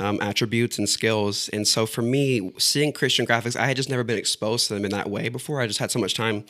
um, 0.00 0.20
attributes 0.22 0.78
and 0.78 0.88
skills. 0.88 1.48
And 1.50 1.66
so 1.66 1.84
for 1.84 2.02
me, 2.02 2.52
seeing 2.56 2.92
Christian 2.92 3.26
graphics, 3.26 3.56
I 3.56 3.66
had 3.66 3.76
just 3.76 3.90
never 3.90 4.04
been 4.04 4.18
exposed 4.18 4.68
to 4.68 4.74
them 4.74 4.84
in 4.84 4.90
that 4.92 5.10
way 5.10 5.28
before. 5.28 5.60
I 5.60 5.66
just 5.66 5.80
had 5.80 5.90
so 5.90 5.98
much 5.98 6.14
time 6.14 6.44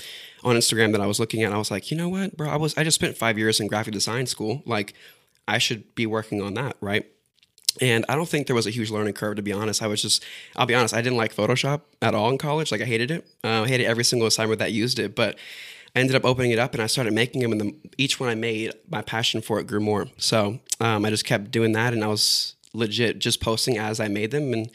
on 0.45 0.55
Instagram 0.55 0.93
that 0.93 1.01
I 1.01 1.07
was 1.07 1.19
looking 1.19 1.43
at. 1.43 1.47
And 1.47 1.55
I 1.55 1.59
was 1.59 1.71
like, 1.71 1.91
you 1.91 1.97
know 1.97 2.09
what, 2.09 2.37
bro? 2.37 2.49
I 2.49 2.57
was 2.57 2.77
I 2.77 2.85
just 2.85 2.95
spent 2.97 3.17
five 3.17 3.39
years 3.39 3.59
in 3.59 3.67
graphic 3.67 3.95
design 3.95 4.27
school. 4.27 4.63
Like, 4.67 4.95
I 5.49 5.59
should 5.59 5.95
be 5.95 6.05
working 6.07 6.43
on 6.43 6.55
that, 6.55 6.77
right? 6.81 7.07
And 7.81 8.05
I 8.09 8.15
don't 8.15 8.29
think 8.29 8.47
there 8.47 8.57
was 8.57 8.67
a 8.67 8.71
huge 8.71 8.91
learning 8.91 9.15
curve, 9.15 9.37
to 9.37 9.43
be 9.43 9.53
honest. 9.53 9.83
I 9.83 9.87
was 9.87 10.03
just, 10.03 10.25
I'll 10.57 10.67
be 10.67 10.75
honest, 10.75 10.95
I 10.95 11.03
didn't 11.03 11.17
like 11.17 11.35
Photoshop 11.35 11.83
at 12.03 12.15
all 12.15 12.31
in 12.31 12.39
college. 12.39 12.73
Like, 12.73 12.81
I 12.81 12.85
hated 12.85 13.11
it. 13.11 13.27
Uh, 13.45 13.63
I 13.63 13.69
hated 13.69 13.87
every 13.87 14.05
single 14.05 14.27
assignment 14.27 14.59
that 14.59 14.73
used 14.73 14.99
it. 14.99 15.15
But 15.15 15.39
I 15.95 16.01
ended 16.01 16.17
up 16.17 16.25
opening 16.25 16.51
it 16.51 16.59
up 16.59 16.75
and 16.75 16.83
I 16.83 16.87
started 16.87 17.13
making 17.13 17.43
them. 17.43 17.53
And 17.53 17.61
the, 17.61 17.75
each 17.97 18.21
one 18.21 18.29
I 18.29 18.35
made, 18.35 18.73
my 18.91 19.03
passion 19.03 19.41
for 19.41 19.59
it 19.61 19.67
grew 19.67 19.81
more. 19.81 20.07
So 20.17 20.61
um, 20.81 21.05
I 21.05 21.11
just 21.11 21.25
kept 21.25 21.51
doing 21.51 21.73
that. 21.73 21.93
And 21.93 22.03
I 22.03 22.09
was 22.09 22.55
legit 22.73 23.19
just 23.19 23.41
posting 23.41 23.79
as 23.79 24.01
I 24.01 24.09
made 24.09 24.31
them. 24.31 24.53
And 24.53 24.71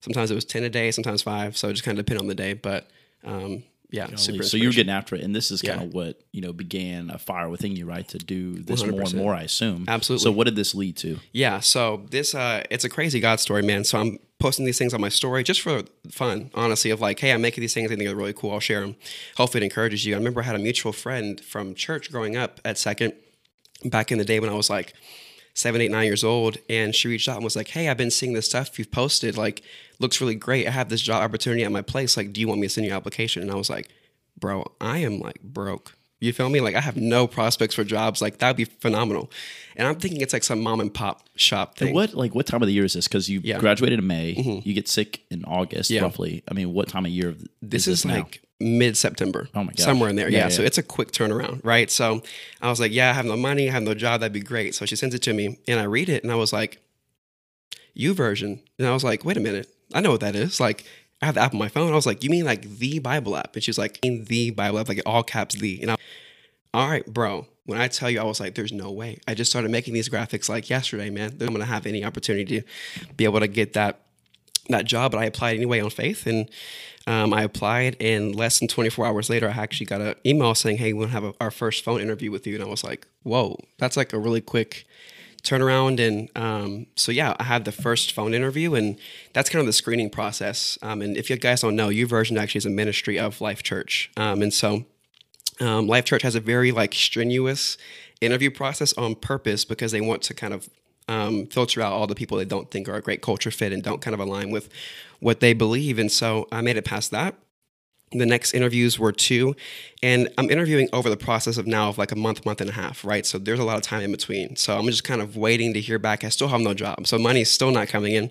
sometimes 0.00 0.30
it 0.30 0.34
was 0.34 0.44
10 0.44 0.64
a 0.64 0.70
day, 0.70 0.90
sometimes 0.90 1.22
five. 1.22 1.56
So 1.56 1.68
it 1.68 1.72
just 1.72 1.84
kind 1.84 1.98
of 1.98 2.04
depended 2.04 2.22
on 2.22 2.28
the 2.28 2.34
day. 2.34 2.52
But 2.52 2.88
um, 3.24 3.64
yeah, 3.92 4.16
super. 4.16 4.42
so 4.42 4.56
you're 4.56 4.72
getting 4.72 4.92
after 4.92 5.14
it, 5.14 5.22
and 5.22 5.36
this 5.36 5.50
is 5.50 5.60
kind 5.62 5.82
of 5.82 5.94
what 5.94 6.20
you 6.32 6.40
know 6.40 6.52
began 6.52 7.10
a 7.10 7.18
fire 7.18 7.48
within 7.48 7.76
you, 7.76 7.86
right? 7.86 8.08
To 8.08 8.18
do 8.18 8.54
this 8.54 8.84
more 8.84 9.02
and 9.02 9.14
more, 9.14 9.34
I 9.34 9.42
assume. 9.42 9.84
Absolutely. 9.86 10.24
So 10.24 10.32
what 10.32 10.44
did 10.44 10.56
this 10.56 10.74
lead 10.74 10.96
to? 10.98 11.18
Yeah, 11.32 11.60
so 11.60 12.06
this 12.10 12.34
uh 12.34 12.64
it's 12.70 12.84
a 12.84 12.88
crazy 12.88 13.20
God 13.20 13.38
story, 13.38 13.62
man. 13.62 13.84
So 13.84 14.00
I'm 14.00 14.18
posting 14.38 14.64
these 14.64 14.78
things 14.78 14.92
on 14.92 15.00
my 15.00 15.10
story 15.10 15.44
just 15.44 15.60
for 15.60 15.82
fun, 16.10 16.50
honestly, 16.54 16.90
of 16.90 17.00
like, 17.00 17.20
hey, 17.20 17.32
I'm 17.32 17.42
making 17.42 17.60
these 17.60 17.74
things, 17.74 17.90
I 17.90 17.94
think 17.94 18.08
they're 18.08 18.16
really 18.16 18.32
cool. 18.32 18.50
I'll 18.50 18.60
share 18.60 18.80
them. 18.80 18.96
Hopefully 19.36 19.62
it 19.62 19.66
encourages 19.66 20.04
you. 20.04 20.14
I 20.14 20.18
remember 20.18 20.40
I 20.40 20.44
had 20.44 20.56
a 20.56 20.58
mutual 20.58 20.92
friend 20.92 21.40
from 21.40 21.74
church 21.74 22.10
growing 22.10 22.36
up 22.36 22.60
at 22.64 22.78
second 22.78 23.12
back 23.84 24.10
in 24.10 24.18
the 24.18 24.24
day 24.24 24.40
when 24.40 24.50
I 24.50 24.54
was 24.54 24.70
like 24.70 24.94
seven, 25.54 25.80
eight, 25.80 25.90
nine 25.90 26.06
years 26.06 26.24
old, 26.24 26.56
and 26.70 26.94
she 26.94 27.08
reached 27.08 27.28
out 27.28 27.36
and 27.36 27.44
was 27.44 27.56
like, 27.56 27.68
Hey, 27.68 27.88
I've 27.88 27.96
been 27.96 28.10
seeing 28.10 28.32
this 28.32 28.46
stuff 28.46 28.78
you've 28.78 28.90
posted, 28.90 29.36
like 29.36 29.62
looks 29.98 30.20
really 30.20 30.34
great. 30.34 30.66
I 30.66 30.70
have 30.70 30.88
this 30.88 31.00
job 31.00 31.22
opportunity 31.22 31.64
at 31.64 31.72
my 31.72 31.82
place. 31.82 32.16
Like, 32.16 32.32
do 32.32 32.40
you 32.40 32.48
want 32.48 32.60
me 32.60 32.66
to 32.66 32.72
send 32.72 32.86
you 32.86 32.92
an 32.92 32.96
application? 32.96 33.42
And 33.42 33.50
I 33.50 33.54
was 33.54 33.70
like, 33.70 33.88
Bro, 34.38 34.72
I 34.80 34.98
am 34.98 35.18
like 35.20 35.40
broke. 35.42 35.94
You 36.20 36.32
feel 36.32 36.48
me? 36.48 36.60
Like 36.60 36.76
I 36.76 36.80
have 36.80 36.96
no 36.96 37.26
prospects 37.26 37.74
for 37.74 37.82
jobs. 37.82 38.22
Like 38.22 38.38
that'd 38.38 38.56
be 38.56 38.64
phenomenal. 38.64 39.28
And 39.76 39.88
I'm 39.88 39.96
thinking 39.96 40.20
it's 40.20 40.32
like 40.32 40.44
some 40.44 40.60
mom 40.60 40.78
and 40.80 40.92
pop 40.94 41.28
shop 41.34 41.76
thing. 41.76 41.94
What 41.94 42.14
like 42.14 42.32
what 42.34 42.46
time 42.46 42.62
of 42.62 42.66
the 42.68 42.72
year 42.72 42.84
is 42.84 42.92
this? 42.94 43.08
Because 43.08 43.28
you 43.28 43.40
Yeah. 43.42 43.54
Mm-hmm. 43.54 43.60
graduated 43.60 43.98
in 43.98 44.06
May, 44.06 44.62
you 44.64 44.72
get 44.72 44.86
sick 44.88 45.22
in 45.32 45.44
August, 45.44 45.90
Yeah. 45.90 46.02
roughly. 46.02 46.44
I 46.48 46.54
mean, 46.54 46.72
what 46.72 46.86
time 46.88 47.06
of 47.06 47.10
year? 47.10 47.34
This 47.60 47.82
is 47.82 47.88
is, 47.88 48.02
this 48.02 48.04
now? 48.04 48.14
like 48.18 48.40
mid 48.62 48.96
September. 48.96 49.48
Oh 49.54 49.64
my 49.64 49.72
gosh. 49.72 49.84
Somewhere 49.84 50.08
in 50.08 50.16
there. 50.16 50.28
Yeah, 50.28 50.38
Yeah, 50.38 50.44
yeah, 50.44 50.50
So 50.50 50.62
it's 50.62 50.78
a 50.78 50.82
quick 50.82 51.12
turnaround, 51.12 51.60
right? 51.64 51.90
So 51.90 52.22
I 52.60 52.70
was 52.70 52.80
like, 52.80 52.92
yeah, 52.92 53.10
I 53.10 53.12
have 53.12 53.26
no 53.26 53.36
money, 53.36 53.68
I 53.68 53.72
have 53.72 53.82
no 53.82 53.94
job, 53.94 54.20
that'd 54.20 54.32
be 54.32 54.40
great. 54.40 54.74
So 54.74 54.86
she 54.86 54.96
sends 54.96 55.14
it 55.14 55.22
to 55.22 55.32
me 55.32 55.58
and 55.68 55.80
I 55.80 55.84
read 55.84 56.08
it 56.08 56.22
and 56.22 56.32
I 56.32 56.36
was 56.36 56.52
like, 56.52 56.80
YouVersion. 57.96 58.60
And 58.78 58.86
I 58.86 58.92
was 58.92 59.04
like, 59.04 59.24
wait 59.24 59.36
a 59.36 59.40
minute, 59.40 59.68
I 59.94 60.00
know 60.00 60.12
what 60.12 60.20
that 60.20 60.34
is. 60.34 60.60
Like, 60.60 60.84
I 61.20 61.26
have 61.26 61.34
the 61.36 61.40
app 61.40 61.52
on 61.52 61.58
my 61.58 61.68
phone. 61.68 61.92
I 61.92 61.94
was 61.94 62.06
like, 62.06 62.24
you 62.24 62.30
mean 62.30 62.44
like 62.44 62.62
the 62.62 62.98
Bible 62.98 63.36
app? 63.36 63.54
And 63.54 63.62
she 63.62 63.70
was 63.70 63.78
like, 63.78 63.98
in 64.02 64.24
the 64.24 64.50
Bible 64.50 64.78
app, 64.78 64.88
like 64.88 65.02
all 65.06 65.22
caps 65.22 65.54
the. 65.54 65.80
And 65.82 65.92
I, 65.92 65.96
all 66.74 66.88
right, 66.88 67.06
bro. 67.06 67.46
When 67.64 67.80
I 67.80 67.86
tell 67.86 68.10
you, 68.10 68.20
I 68.20 68.24
was 68.24 68.40
like, 68.40 68.56
there's 68.56 68.72
no 68.72 68.90
way. 68.90 69.20
I 69.28 69.34
just 69.34 69.50
started 69.50 69.70
making 69.70 69.94
these 69.94 70.08
graphics 70.08 70.48
like 70.48 70.68
yesterday, 70.68 71.10
man. 71.10 71.36
I'm 71.40 71.48
gonna 71.48 71.64
have 71.64 71.86
any 71.86 72.04
opportunity 72.04 72.62
to 72.62 72.66
be 73.16 73.24
able 73.24 73.38
to 73.38 73.46
get 73.46 73.74
that 73.74 74.00
that 74.68 74.84
job, 74.84 75.12
but 75.12 75.18
I 75.18 75.24
applied 75.24 75.56
anyway 75.56 75.80
on 75.80 75.90
faith, 75.90 76.26
and 76.26 76.48
um, 77.06 77.32
I 77.34 77.42
applied. 77.42 77.96
And 78.00 78.34
less 78.34 78.58
than 78.58 78.68
24 78.68 79.06
hours 79.06 79.28
later, 79.30 79.48
I 79.48 79.52
actually 79.52 79.86
got 79.86 80.00
an 80.00 80.14
email 80.24 80.54
saying, 80.54 80.78
"Hey, 80.78 80.92
we'll 80.92 81.08
have 81.08 81.24
a, 81.24 81.34
our 81.40 81.50
first 81.50 81.84
phone 81.84 82.00
interview 82.00 82.30
with 82.30 82.46
you." 82.46 82.54
And 82.54 82.64
I 82.64 82.68
was 82.68 82.84
like, 82.84 83.06
"Whoa, 83.22 83.58
that's 83.78 83.96
like 83.96 84.12
a 84.12 84.18
really 84.18 84.40
quick 84.40 84.86
turnaround." 85.42 85.98
And 86.00 86.28
um, 86.36 86.86
so 86.96 87.12
yeah, 87.12 87.34
I 87.38 87.44
had 87.44 87.64
the 87.64 87.72
first 87.72 88.12
phone 88.12 88.34
interview, 88.34 88.74
and 88.74 88.98
that's 89.32 89.50
kind 89.50 89.60
of 89.60 89.66
the 89.66 89.72
screening 89.72 90.10
process. 90.10 90.78
Um, 90.82 91.02
and 91.02 91.16
if 91.16 91.28
you 91.28 91.36
guys 91.36 91.62
don't 91.62 91.76
know, 91.76 91.88
YouVersion 91.88 92.38
actually 92.38 92.58
is 92.58 92.66
a 92.66 92.70
ministry 92.70 93.18
of 93.18 93.40
Life 93.40 93.62
Church, 93.62 94.10
um, 94.16 94.42
and 94.42 94.52
so 94.52 94.84
um, 95.60 95.86
Life 95.86 96.04
Church 96.04 96.22
has 96.22 96.34
a 96.34 96.40
very 96.40 96.72
like 96.72 96.94
strenuous 96.94 97.76
interview 98.20 98.50
process 98.50 98.92
on 98.94 99.16
purpose 99.16 99.64
because 99.64 99.92
they 99.92 100.00
want 100.00 100.22
to 100.22 100.34
kind 100.34 100.54
of 100.54 100.70
um, 101.08 101.46
filter 101.46 101.80
out 101.80 101.92
all 101.92 102.06
the 102.06 102.14
people 102.14 102.38
they 102.38 102.44
don't 102.44 102.70
think 102.70 102.88
are 102.88 102.94
a 102.94 103.02
great 103.02 103.22
culture 103.22 103.50
fit 103.50 103.72
and 103.72 103.82
don't 103.82 104.00
kind 104.00 104.14
of 104.14 104.20
align 104.20 104.50
with 104.50 104.68
what 105.20 105.40
they 105.40 105.52
believe. 105.52 105.98
And 105.98 106.10
so 106.10 106.48
I 106.50 106.60
made 106.60 106.76
it 106.76 106.84
past 106.84 107.10
that. 107.10 107.34
The 108.14 108.26
next 108.26 108.52
interviews 108.52 108.98
were 108.98 109.10
two, 109.10 109.56
and 110.02 110.28
I'm 110.36 110.50
interviewing 110.50 110.88
over 110.92 111.08
the 111.08 111.16
process 111.16 111.56
of 111.56 111.66
now 111.66 111.88
of 111.88 111.96
like 111.96 112.12
a 112.12 112.16
month, 112.16 112.44
month 112.44 112.60
and 112.60 112.68
a 112.68 112.72
half, 112.74 113.06
right? 113.06 113.24
So 113.24 113.38
there's 113.38 113.58
a 113.58 113.64
lot 113.64 113.76
of 113.76 113.82
time 113.82 114.02
in 114.02 114.10
between. 114.10 114.56
So 114.56 114.76
I'm 114.76 114.84
just 114.84 115.02
kind 115.02 115.22
of 115.22 115.34
waiting 115.34 115.72
to 115.72 115.80
hear 115.80 115.98
back. 115.98 116.22
I 116.22 116.28
still 116.28 116.48
have 116.48 116.60
no 116.60 116.74
job, 116.74 117.06
so 117.06 117.18
money's 117.18 117.50
still 117.50 117.70
not 117.70 117.88
coming 117.88 118.12
in. 118.12 118.30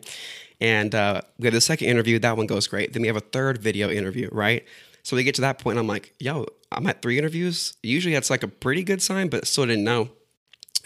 And 0.59 0.93
uh, 0.93 1.21
we 1.39 1.47
have 1.47 1.55
the 1.55 1.61
second 1.61 1.87
interview. 1.87 2.19
That 2.19 2.37
one 2.37 2.45
goes 2.45 2.67
great. 2.67 2.93
Then 2.93 3.01
we 3.01 3.07
have 3.07 3.17
a 3.17 3.21
third 3.21 3.57
video 3.57 3.89
interview, 3.89 4.29
right? 4.31 4.63
So 5.01 5.15
we 5.15 5.23
get 5.23 5.33
to 5.35 5.41
that 5.41 5.57
point, 5.57 5.79
and 5.79 5.79
I'm 5.79 5.87
like, 5.87 6.13
yo, 6.19 6.45
I'm 6.71 6.85
at 6.85 7.01
three 7.01 7.17
interviews. 7.17 7.73
Usually 7.81 8.13
that's 8.13 8.29
like 8.29 8.43
a 8.43 8.47
pretty 8.47 8.83
good 8.83 9.01
sign, 9.01 9.29
but 9.29 9.47
still 9.47 9.65
didn't 9.65 9.83
know. 9.83 10.09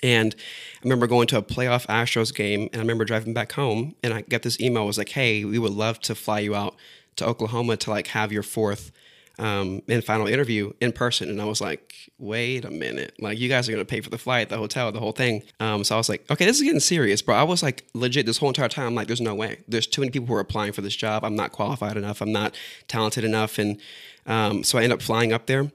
And 0.03 0.35
I 0.77 0.79
remember 0.83 1.07
going 1.07 1.27
to 1.27 1.37
a 1.37 1.41
playoff 1.41 1.85
Astros 1.87 2.33
game, 2.33 2.69
and 2.71 2.75
I 2.75 2.79
remember 2.79 3.05
driving 3.05 3.33
back 3.33 3.53
home, 3.53 3.95
and 4.03 4.13
I 4.13 4.21
got 4.21 4.41
this 4.43 4.59
email. 4.59 4.83
It 4.83 4.87
was 4.87 4.97
like, 4.97 5.09
"Hey, 5.09 5.45
we 5.45 5.59
would 5.59 5.73
love 5.73 5.99
to 6.01 6.15
fly 6.15 6.39
you 6.39 6.55
out 6.55 6.75
to 7.17 7.25
Oklahoma 7.25 7.77
to 7.77 7.89
like 7.89 8.07
have 8.07 8.31
your 8.31 8.43
fourth 8.43 8.91
um, 9.39 9.81
and 9.87 10.03
final 10.03 10.27
interview 10.27 10.71
in 10.79 10.91
person. 10.91 11.29
And 11.29 11.41
I 11.41 11.45
was 11.45 11.61
like, 11.61 11.93
wait 12.17 12.63
a 12.63 12.71
minute, 12.71 13.13
like 13.19 13.37
you 13.37 13.49
guys 13.49 13.67
are 13.67 13.71
gonna 13.71 13.85
pay 13.85 14.01
for 14.01 14.09
the 14.09 14.17
flight, 14.17 14.49
the 14.49 14.57
hotel, 14.57 14.91
the 14.91 14.99
whole 14.99 15.11
thing. 15.11 15.43
Um, 15.59 15.83
so 15.83 15.95
I 15.95 15.97
was 15.97 16.09
like, 16.09 16.29
okay, 16.31 16.45
this 16.45 16.57
is 16.57 16.63
getting 16.63 16.79
serious, 16.79 17.21
bro. 17.21 17.35
I 17.35 17.43
was 17.43 17.61
like 17.61 17.83
legit 17.93 18.25
this 18.25 18.37
whole 18.37 18.49
entire 18.49 18.69
time. 18.69 18.87
I'm 18.87 18.95
like, 18.95 19.07
there's 19.07 19.21
no 19.21 19.35
way. 19.35 19.59
There's 19.67 19.87
too 19.87 20.01
many 20.01 20.11
people 20.11 20.27
who 20.27 20.35
are 20.35 20.39
applying 20.39 20.71
for 20.71 20.81
this 20.81 20.95
job. 20.95 21.23
I'm 21.23 21.35
not 21.35 21.51
qualified 21.51 21.97
enough. 21.97 22.21
I'm 22.21 22.31
not 22.31 22.55
talented 22.87 23.23
enough. 23.23 23.57
And 23.57 23.79
um, 24.25 24.63
so 24.63 24.77
I 24.77 24.83
end 24.83 24.93
up 24.93 25.01
flying 25.01 25.33
up 25.33 25.45
there. 25.47 25.71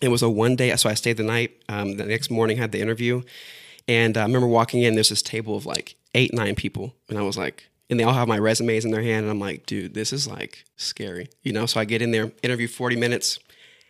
It 0.00 0.08
was 0.08 0.22
a 0.22 0.30
one 0.30 0.56
day, 0.56 0.74
so 0.76 0.88
I 0.88 0.94
stayed 0.94 1.16
the 1.16 1.24
night. 1.24 1.62
Um, 1.68 1.96
the 1.96 2.04
next 2.04 2.30
morning, 2.30 2.56
had 2.56 2.72
the 2.72 2.80
interview, 2.80 3.22
and 3.88 4.16
uh, 4.16 4.20
I 4.20 4.24
remember 4.24 4.46
walking 4.46 4.82
in. 4.82 4.94
There's 4.94 5.08
this 5.08 5.22
table 5.22 5.56
of 5.56 5.66
like 5.66 5.96
eight, 6.14 6.32
nine 6.32 6.54
people, 6.54 6.94
and 7.08 7.18
I 7.18 7.22
was 7.22 7.36
like, 7.36 7.68
and 7.90 7.98
they 7.98 8.04
all 8.04 8.12
have 8.12 8.28
my 8.28 8.38
resumes 8.38 8.84
in 8.84 8.90
their 8.90 9.02
hand, 9.02 9.24
and 9.24 9.30
I'm 9.30 9.40
like, 9.40 9.66
dude, 9.66 9.94
this 9.94 10.12
is 10.12 10.28
like 10.28 10.64
scary, 10.76 11.28
you 11.42 11.52
know. 11.52 11.66
So 11.66 11.80
I 11.80 11.84
get 11.84 12.02
in 12.02 12.12
there, 12.12 12.30
interview 12.42 12.68
40 12.68 12.96
minutes, 12.96 13.38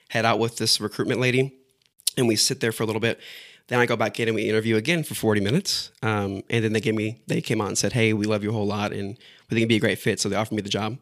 head 0.08 0.24
out 0.24 0.38
with 0.38 0.56
this 0.56 0.80
recruitment 0.80 1.20
lady, 1.20 1.52
and 2.16 2.26
we 2.26 2.36
sit 2.36 2.60
there 2.60 2.72
for 2.72 2.84
a 2.84 2.86
little 2.86 3.00
bit. 3.00 3.20
Then 3.66 3.80
I 3.80 3.84
go 3.84 3.96
back 3.96 4.18
in 4.18 4.28
and 4.28 4.34
we 4.34 4.48
interview 4.48 4.76
again 4.76 5.02
for 5.02 5.14
40 5.14 5.42
minutes, 5.42 5.90
um, 6.02 6.42
and 6.48 6.64
then 6.64 6.72
they 6.72 6.80
gave 6.80 6.94
me, 6.94 7.20
they 7.26 7.42
came 7.42 7.60
out 7.60 7.68
and 7.68 7.76
said, 7.76 7.92
hey, 7.92 8.14
we 8.14 8.24
love 8.24 8.42
you 8.42 8.48
a 8.48 8.52
whole 8.54 8.66
lot, 8.66 8.92
and 8.92 9.08
we 9.08 9.54
think 9.54 9.58
it'd 9.58 9.68
be 9.68 9.76
a 9.76 9.80
great 9.80 9.98
fit. 9.98 10.20
So 10.20 10.30
they 10.30 10.36
offered 10.36 10.54
me 10.54 10.62
the 10.62 10.70
job 10.70 10.96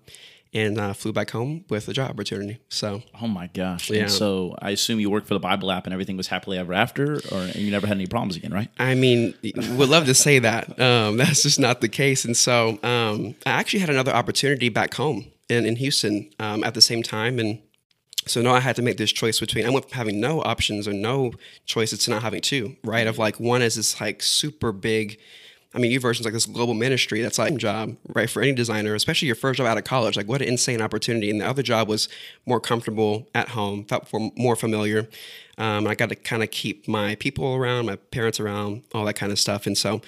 and 0.55 0.79
uh, 0.79 0.93
flew 0.93 1.13
back 1.13 1.31
home 1.31 1.65
with 1.69 1.89
a 1.89 1.93
job 1.93 2.11
opportunity. 2.11 2.59
So 2.69 3.03
Oh 3.21 3.27
my 3.27 3.49
gosh! 3.49 3.91
Yeah. 3.91 4.03
And 4.03 4.11
so 4.11 4.55
I 4.61 4.71
assume 4.71 5.01
you 5.01 5.11
worked 5.11 5.27
for 5.27 5.35
the 5.35 5.41
Bible 5.41 5.71
app 5.71 5.85
and 5.85 5.93
everything 5.93 6.17
was 6.17 6.29
happily 6.29 6.59
ever 6.59 6.73
after, 6.73 7.15
or 7.33 7.41
and 7.41 7.57
you 7.57 7.71
never 7.71 7.87
had 7.87 7.97
any 7.97 8.07
problems 8.07 8.37
again, 8.37 8.53
right? 8.53 8.69
I 8.79 8.95
mean, 8.95 9.35
would 9.43 9.89
love 9.89 10.07
to 10.07 10.15
say 10.15 10.39
that. 10.39 10.79
Um, 10.81 11.17
that's 11.17 11.43
just 11.43 11.61
not 11.61 11.81
the 11.81 11.89
case. 11.89 12.25
And 12.25 12.37
so 12.37 12.79
um, 12.83 13.35
I 13.45 13.51
actually 13.51 13.81
had 13.81 13.91
another 13.91 14.13
opportunity 14.13 14.69
back 14.69 14.95
home 14.95 15.27
in, 15.49 15.67
in 15.67 15.77
Houston 15.77 16.31
um, 16.39 16.65
at 16.65 16.75
the 16.75 16.81
same 16.81 17.03
time. 17.03 17.39
And 17.39 17.61
so 18.27 18.43
now 18.43 18.55
I 18.55 18.61
had 18.61 18.77
to 18.77 18.83
make 18.83 18.97
this 18.97 19.13
choice 19.13 19.39
between 19.39 19.67
I 19.67 19.71
went 19.71 19.89
from 19.89 19.97
having 19.97 20.21
no 20.21 20.43
options 20.43 20.89
or 20.89 20.93
no 20.93 21.33
choices 21.65 22.01
to 22.01 22.11
not 22.11 22.23
having 22.23 22.41
two, 22.41 22.77
right? 22.83 23.07
Of 23.07 23.19
like 23.19 23.39
one 23.39 23.63
is 23.63 23.77
this 23.77 24.01
like 24.01 24.23
super 24.23 24.73
big. 24.73 25.19
I 25.77 25.79
mean, 25.79 25.93
YouVersion's 25.93 26.25
like 26.25 26.33
this 26.33 26.47
global 26.47 26.73
ministry 26.73 27.21
that's 27.21 27.39
like 27.39 27.53
a 27.53 27.57
job, 27.57 27.97
right, 28.15 28.31
for 28.31 28.41
any 28.41 28.53
designer, 28.53 28.95
especially 28.95 29.27
your 29.27 29.35
first 29.35 29.59
job 29.59 29.67
out 29.67 29.77
of 29.77 29.85
college. 29.85 30.17
Like, 30.17 30.27
what 30.27 30.41
an 30.41 30.49
insane 30.49 30.81
opportunity! 30.81 31.31
And 31.31 31.43
the 31.43 31.47
other 31.47 31.63
job 31.63 31.87
was 31.87 32.09
more 32.47 32.61
comfortable 32.61 33.29
at 33.35 33.51
home, 33.51 33.85
felt 33.85 34.11
more 34.37 34.57
familiar. 34.57 35.07
Um, 35.59 35.87
I 35.87 35.95
got 35.95 36.09
to 36.09 36.17
kind 36.17 36.43
of 36.43 36.51
keep 36.51 36.89
my 36.89 37.15
people 37.17 37.55
around, 37.55 37.87
my 37.87 37.97
parents 37.97 38.41
around, 38.41 38.85
all 38.95 39.05
that 39.05 39.15
kind 39.15 39.31
of 39.31 39.39
stuff. 39.39 39.67
And 39.67 39.77
so, 39.77 40.01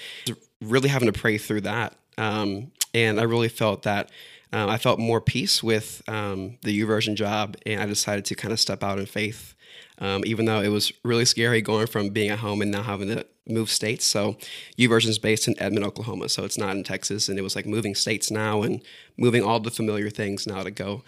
really 0.62 0.88
having 0.88 1.12
to 1.12 1.18
pray 1.18 1.36
through 1.36 1.60
that. 1.62 1.94
Um, 2.16 2.72
and 2.94 3.20
I 3.20 3.24
really 3.24 3.48
felt 3.48 3.82
that 3.82 4.10
um, 4.52 4.70
I 4.70 4.78
felt 4.78 4.98
more 4.98 5.20
peace 5.20 5.62
with 5.62 6.02
um, 6.08 6.56
the 6.62 6.80
YouVersion 6.80 7.14
job, 7.14 7.56
and 7.66 7.82
I 7.82 7.86
decided 7.86 8.24
to 8.26 8.34
kind 8.34 8.52
of 8.52 8.58
step 8.58 8.82
out 8.82 8.98
in 8.98 9.04
faith 9.04 9.54
um, 10.00 10.22
even 10.26 10.44
though 10.46 10.60
it 10.60 10.68
was 10.68 10.92
really 11.04 11.24
scary 11.24 11.60
going 11.62 11.86
from 11.86 12.10
being 12.10 12.30
at 12.30 12.38
home 12.38 12.62
and 12.62 12.70
now 12.70 12.82
having 12.82 13.08
to 13.08 13.26
move 13.48 13.70
states. 13.70 14.04
So 14.06 14.36
YouVersion 14.76 15.08
is 15.08 15.18
based 15.18 15.48
in 15.48 15.54
Edmond, 15.60 15.84
Oklahoma, 15.86 16.28
so 16.28 16.44
it's 16.44 16.58
not 16.58 16.76
in 16.76 16.84
Texas, 16.84 17.28
and 17.28 17.38
it 17.38 17.42
was 17.42 17.56
like 17.56 17.66
moving 17.66 17.94
states 17.94 18.30
now 18.30 18.62
and 18.62 18.82
moving 19.16 19.42
all 19.42 19.60
the 19.60 19.70
familiar 19.70 20.10
things 20.10 20.46
now 20.46 20.62
to 20.62 20.70
go 20.70 21.02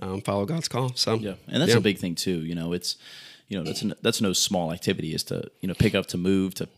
um, 0.00 0.20
follow 0.20 0.44
God's 0.44 0.68
call. 0.68 0.92
So 0.94 1.14
Yeah, 1.14 1.34
and 1.48 1.60
that's 1.62 1.72
Yeah. 1.72 1.78
a 1.78 1.80
big 1.80 1.98
thing 1.98 2.14
too. 2.14 2.38
You 2.44 2.54
know, 2.54 2.72
it's 2.72 2.96
you 3.48 3.56
know 3.56 3.64
that's 3.64 3.82
an, 3.82 3.94
that's 4.02 4.20
no 4.20 4.32
small 4.32 4.72
activity. 4.72 5.14
Is 5.14 5.24
to 5.24 5.50
you 5.60 5.68
know 5.68 5.74
pick 5.74 5.94
up 5.94 6.06
to 6.08 6.18
move 6.18 6.54
to 6.56 6.68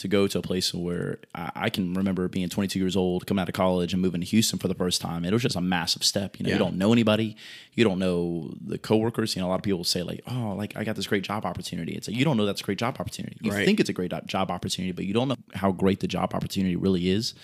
to 0.00 0.08
go 0.08 0.26
to 0.26 0.38
a 0.38 0.42
place 0.42 0.74
where 0.74 1.18
I, 1.34 1.50
I 1.54 1.70
can 1.70 1.94
remember 1.94 2.26
being 2.28 2.48
22 2.48 2.78
years 2.78 2.96
old, 2.96 3.26
coming 3.26 3.40
out 3.42 3.48
of 3.48 3.54
college, 3.54 3.92
and 3.92 4.02
moving 4.02 4.20
to 4.20 4.26
Houston 4.26 4.58
for 4.58 4.66
the 4.68 4.74
first 4.74 5.00
time. 5.00 5.24
It 5.24 5.32
was 5.32 5.42
just 5.42 5.56
a 5.56 5.60
massive 5.60 6.02
step. 6.04 6.38
You 6.38 6.44
know, 6.44 6.48
Yeah. 6.48 6.54
you 6.54 6.58
don't 6.58 6.76
know 6.76 6.92
anybody, 6.92 7.36
you 7.74 7.84
don't 7.84 7.98
know 7.98 8.52
the 8.64 8.78
coworkers. 8.78 9.36
You 9.36 9.42
know, 9.42 9.48
a 9.48 9.50
lot 9.50 9.56
of 9.60 9.62
people 9.62 9.84
say 9.84 10.02
like, 10.02 10.20
"Oh, 10.26 10.54
like 10.56 10.76
I 10.76 10.84
got 10.84 10.96
this 10.96 11.06
great 11.06 11.22
job 11.22 11.44
opportunity." 11.46 11.92
It's 11.92 12.08
like 12.08 12.16
you 12.16 12.24
don't 12.24 12.36
know 12.36 12.46
that's 12.46 12.60
a 12.60 12.64
great 12.64 12.78
job 12.78 12.96
opportunity. 12.98 13.36
You 13.40 13.52
Right. 13.52 13.64
think 13.64 13.78
it's 13.80 13.90
a 13.90 13.92
great 13.92 14.12
job 14.26 14.50
opportunity, 14.50 14.92
but 14.92 15.04
you 15.04 15.14
don't 15.14 15.28
know 15.28 15.36
how 15.54 15.70
great 15.72 16.00
the 16.00 16.08
job 16.08 16.34
opportunity 16.34 16.76
really 16.76 17.08
is 17.10 17.34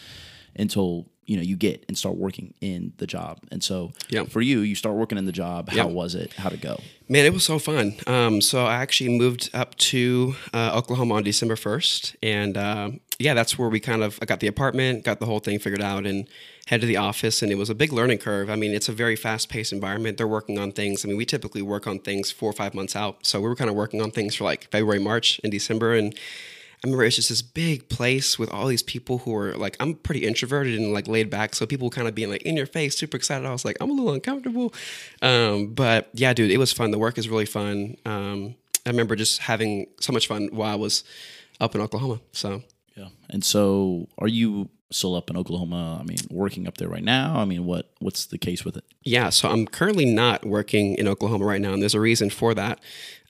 until 0.56 1.06
you 1.26 1.37
know 1.37 1.42
you 1.42 1.56
get 1.56 1.85
and 1.88 1.99
start 1.99 2.16
working 2.16 2.54
in 2.61 2.92
the 2.99 3.06
job. 3.06 3.38
And 3.50 3.62
so, 3.62 3.92
Yeah. 4.09 4.25
for 4.25 4.40
you, 4.40 4.61
you 4.61 4.75
start 4.75 4.97
working 4.97 5.18
in 5.18 5.26
the 5.26 5.33
job. 5.33 5.68
How 5.71 5.76
Yeah. 5.76 5.85
was 5.85 6.14
it? 6.14 6.33
How'd 6.35 6.52
it 6.54 6.61
go? 6.61 6.80
Man, 7.09 7.25
it 7.26 7.33
was 7.33 7.45
so 7.45 7.59
fun. 7.59 7.95
Um, 8.06 8.40
so 8.40 8.64
I 8.66 8.76
actually 8.76 9.11
moved 9.16 9.50
up 9.54 9.75
to 9.76 10.35
uh, 10.54 10.73
Oklahoma 10.75 11.14
on 11.14 11.23
December 11.23 11.54
1st. 11.56 12.16
And 12.23 12.56
um 12.56 13.00
yeah, 13.18 13.33
that's 13.33 13.59
where 13.59 13.71
we 13.71 13.80
kind 13.80 14.02
of, 14.02 14.18
I 14.21 14.26
got 14.26 14.40
the 14.40 14.47
apartment, 14.47 15.02
got 15.02 15.21
the 15.21 15.25
whole 15.26 15.38
thing 15.38 15.59
figured 15.59 15.80
out, 15.80 16.04
and 16.04 16.28
head 16.66 16.83
to 16.83 16.87
the 16.87 16.99
office. 16.99 17.40
And 17.40 17.50
it 17.50 17.54
was 17.54 17.71
a 17.71 17.75
big 17.75 17.90
learning 17.90 18.18
curve. 18.18 18.50
I 18.50 18.56
mean, 18.56 18.73
it's 18.75 18.90
a 18.90 18.92
very 18.92 19.16
fast 19.16 19.49
paced 19.49 19.73
environment. 19.73 20.18
They're 20.18 20.28
working 20.28 20.59
on 20.59 20.71
things. 20.71 21.02
I 21.02 21.09
mean, 21.09 21.16
we 21.16 21.25
typically 21.25 21.62
work 21.62 21.87
on 21.87 21.99
things 21.99 22.30
four 22.30 22.50
or 22.50 22.52
five 22.52 22.75
months 22.75 22.95
out. 22.95 23.25
So 23.25 23.40
we 23.40 23.49
were 23.49 23.56
kind 23.56 23.71
of 23.71 23.76
working 23.76 24.02
on 24.02 24.11
things 24.11 24.35
for 24.35 24.45
like 24.45 24.68
February, 24.71 24.99
March, 24.99 25.40
and 25.42 25.50
December. 25.50 25.95
And 25.95 26.14
I 26.87 26.88
remember 26.88 27.05
it's 27.05 27.16
just 27.16 27.31
this 27.31 27.43
big 27.43 27.88
place 27.88 28.38
with 28.38 28.49
all 28.52 28.69
these 28.69 28.83
people 28.83 29.19
who 29.19 29.35
are 29.35 29.57
like, 29.57 29.76
I'm 29.81 29.95
pretty 29.95 30.25
introverted 30.25 30.78
and 30.78 30.93
like 30.93 31.09
laid 31.09 31.31
back. 31.31 31.57
So 31.57 31.66
people 31.66 31.90
kind 31.90 32.07
of 32.07 32.14
being 32.14 32.31
like 32.31 32.43
in 32.43 32.57
your 32.57 32.66
face, 32.66 32.97
super 32.97 33.16
excited. 33.16 33.45
I 33.45 33.50
was 33.50 33.64
like, 33.64 33.76
I'm 33.81 33.90
a 33.90 33.93
little 33.93 34.12
uncomfortable. 34.12 34.73
Um, 35.21 35.75
but 35.75 36.09
yeah, 36.12 36.33
dude, 36.33 36.52
it 36.52 36.59
was 36.59 36.73
fun. 36.73 36.93
The 36.93 36.99
work 36.99 37.19
is 37.19 37.28
really 37.28 37.45
fun. 37.45 37.97
Um, 38.07 38.55
I 38.87 38.90
remember 38.90 39.16
just 39.16 39.40
having 39.40 39.88
so 39.99 40.12
much 40.12 40.28
fun 40.28 40.49
while 40.52 40.71
I 40.71 40.76
was 40.76 41.02
up 41.61 41.75
in 41.75 41.81
Oklahoma. 41.81 42.21
So 42.31 42.62
Yeah. 42.95 43.09
And 43.31 43.45
so, 43.45 44.07
are 44.19 44.28
you 44.28 44.69
still 44.90 45.14
up 45.14 45.31
in 45.31 45.37
Oklahoma? 45.37 45.99
I 46.00 46.05
mean, 46.05 46.19
working 46.31 46.66
up 46.66 46.76
there 46.78 46.88
right 46.88 47.02
now? 47.02 47.37
I 47.37 47.45
mean, 47.45 47.64
what 47.64 47.90
what's 47.99 48.26
the 48.26 48.38
case 48.38 48.64
with 48.64 48.76
it? 48.76 48.85
Yeah, 49.02 49.31
so 49.31 49.49
I'm 49.49 49.66
currently 49.66 50.05
not 50.05 50.47
working 50.47 50.95
in 50.95 51.09
Oklahoma 51.09 51.45
right 51.45 51.61
now, 51.61 51.73
and 51.73 51.83
there's 51.83 51.95
a 51.95 52.00
reason 52.00 52.31
for 52.31 52.55
that. 52.55 52.81